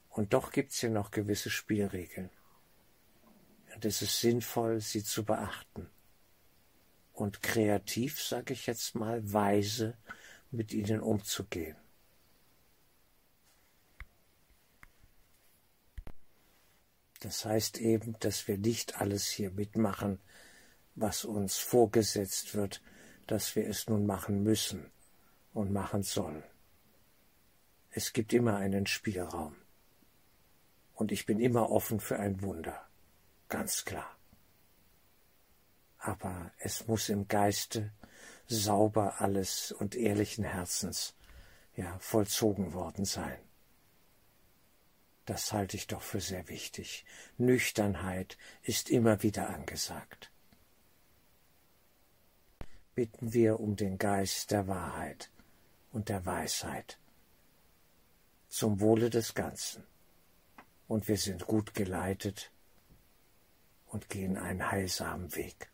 Und 0.09 0.33
doch 0.33 0.51
gibt's 0.51 0.81
hier 0.81 0.91
noch 0.91 1.13
gewisse 1.13 1.49
Spielregeln. 1.51 2.31
Und 3.75 3.85
es 3.85 4.03
ist 4.03 4.21
sinnvoll, 4.21 4.81
sie 4.81 5.05
zu 5.05 5.25
beachten. 5.25 5.89
Und 7.13 7.41
kreativ, 7.41 8.21
sage 8.21 8.53
ich 8.53 8.67
jetzt 8.67 8.97
mal, 8.97 9.33
weise 9.33 9.97
mit 10.51 10.73
ihnen 10.73 11.01
umzugehen. 11.01 11.77
Das 17.21 17.45
heißt 17.45 17.79
eben, 17.79 18.19
dass 18.19 18.49
wir 18.49 18.59
nicht 18.59 19.01
alles 19.01 19.27
hier 19.27 19.51
mitmachen, 19.51 20.21
was 20.97 21.25
uns 21.25 21.59
vorgesetzt 21.59 22.55
wird, 22.55 22.83
dass 23.27 23.55
wir 23.55 23.69
es 23.69 23.87
nun 23.89 24.07
machen 24.07 24.43
müssen 24.43 24.91
und 25.53 25.73
machen 25.73 26.03
sollen. 26.03 26.43
Es 27.91 28.13
gibt 28.13 28.33
immer 28.33 28.57
einen 28.57 28.87
Spielraum. 28.87 29.57
Und 30.95 31.13
ich 31.13 31.27
bin 31.27 31.41
immer 31.41 31.71
offen 31.71 32.01
für 32.01 32.19
ein 32.19 32.43
Wunder. 32.43 32.87
Ganz 33.49 33.85
klar. 33.85 34.17
Aber 35.99 36.53
es 36.59 36.87
muss 36.87 37.09
im 37.09 37.29
Geiste 37.29 37.93
sauber 38.47 39.21
alles 39.21 39.73
und 39.73 39.95
ehrlichen 39.95 40.45
Herzens 40.45 41.15
ja 41.75 41.99
vollzogen 41.99 42.73
worden 42.73 43.05
sein. 43.05 43.39
Das 45.27 45.53
halte 45.53 45.77
ich 45.77 45.89
doch 45.89 46.03
für 46.03 46.21
sehr 46.21 46.49
wichtig. 46.49 47.05
Nüchternheit 47.37 48.39
ist 48.63 48.89
immer 48.89 49.23
wieder 49.23 49.51
angesagt. 49.51 50.31
Bitten 52.97 53.35
wir 53.35 53.61
um 53.61 53.77
den 53.77 53.99
Geist 53.99 54.51
der 54.53 54.69
Wahrheit 54.69 55.31
und 55.93 56.09
der 56.09 56.25
Weisheit 56.25 56.99
zum 58.49 58.81
Wohle 58.81 59.11
des 59.11 59.35
Ganzen. 59.35 59.85
Und 60.89 61.07
wir 61.07 61.19
sind 61.19 61.47
gut 61.47 61.75
geleitet 61.75 62.51
und 63.85 64.09
gehen 64.09 64.39
einen 64.39 64.71
heilsamen 64.71 65.37
Weg. 65.37 65.69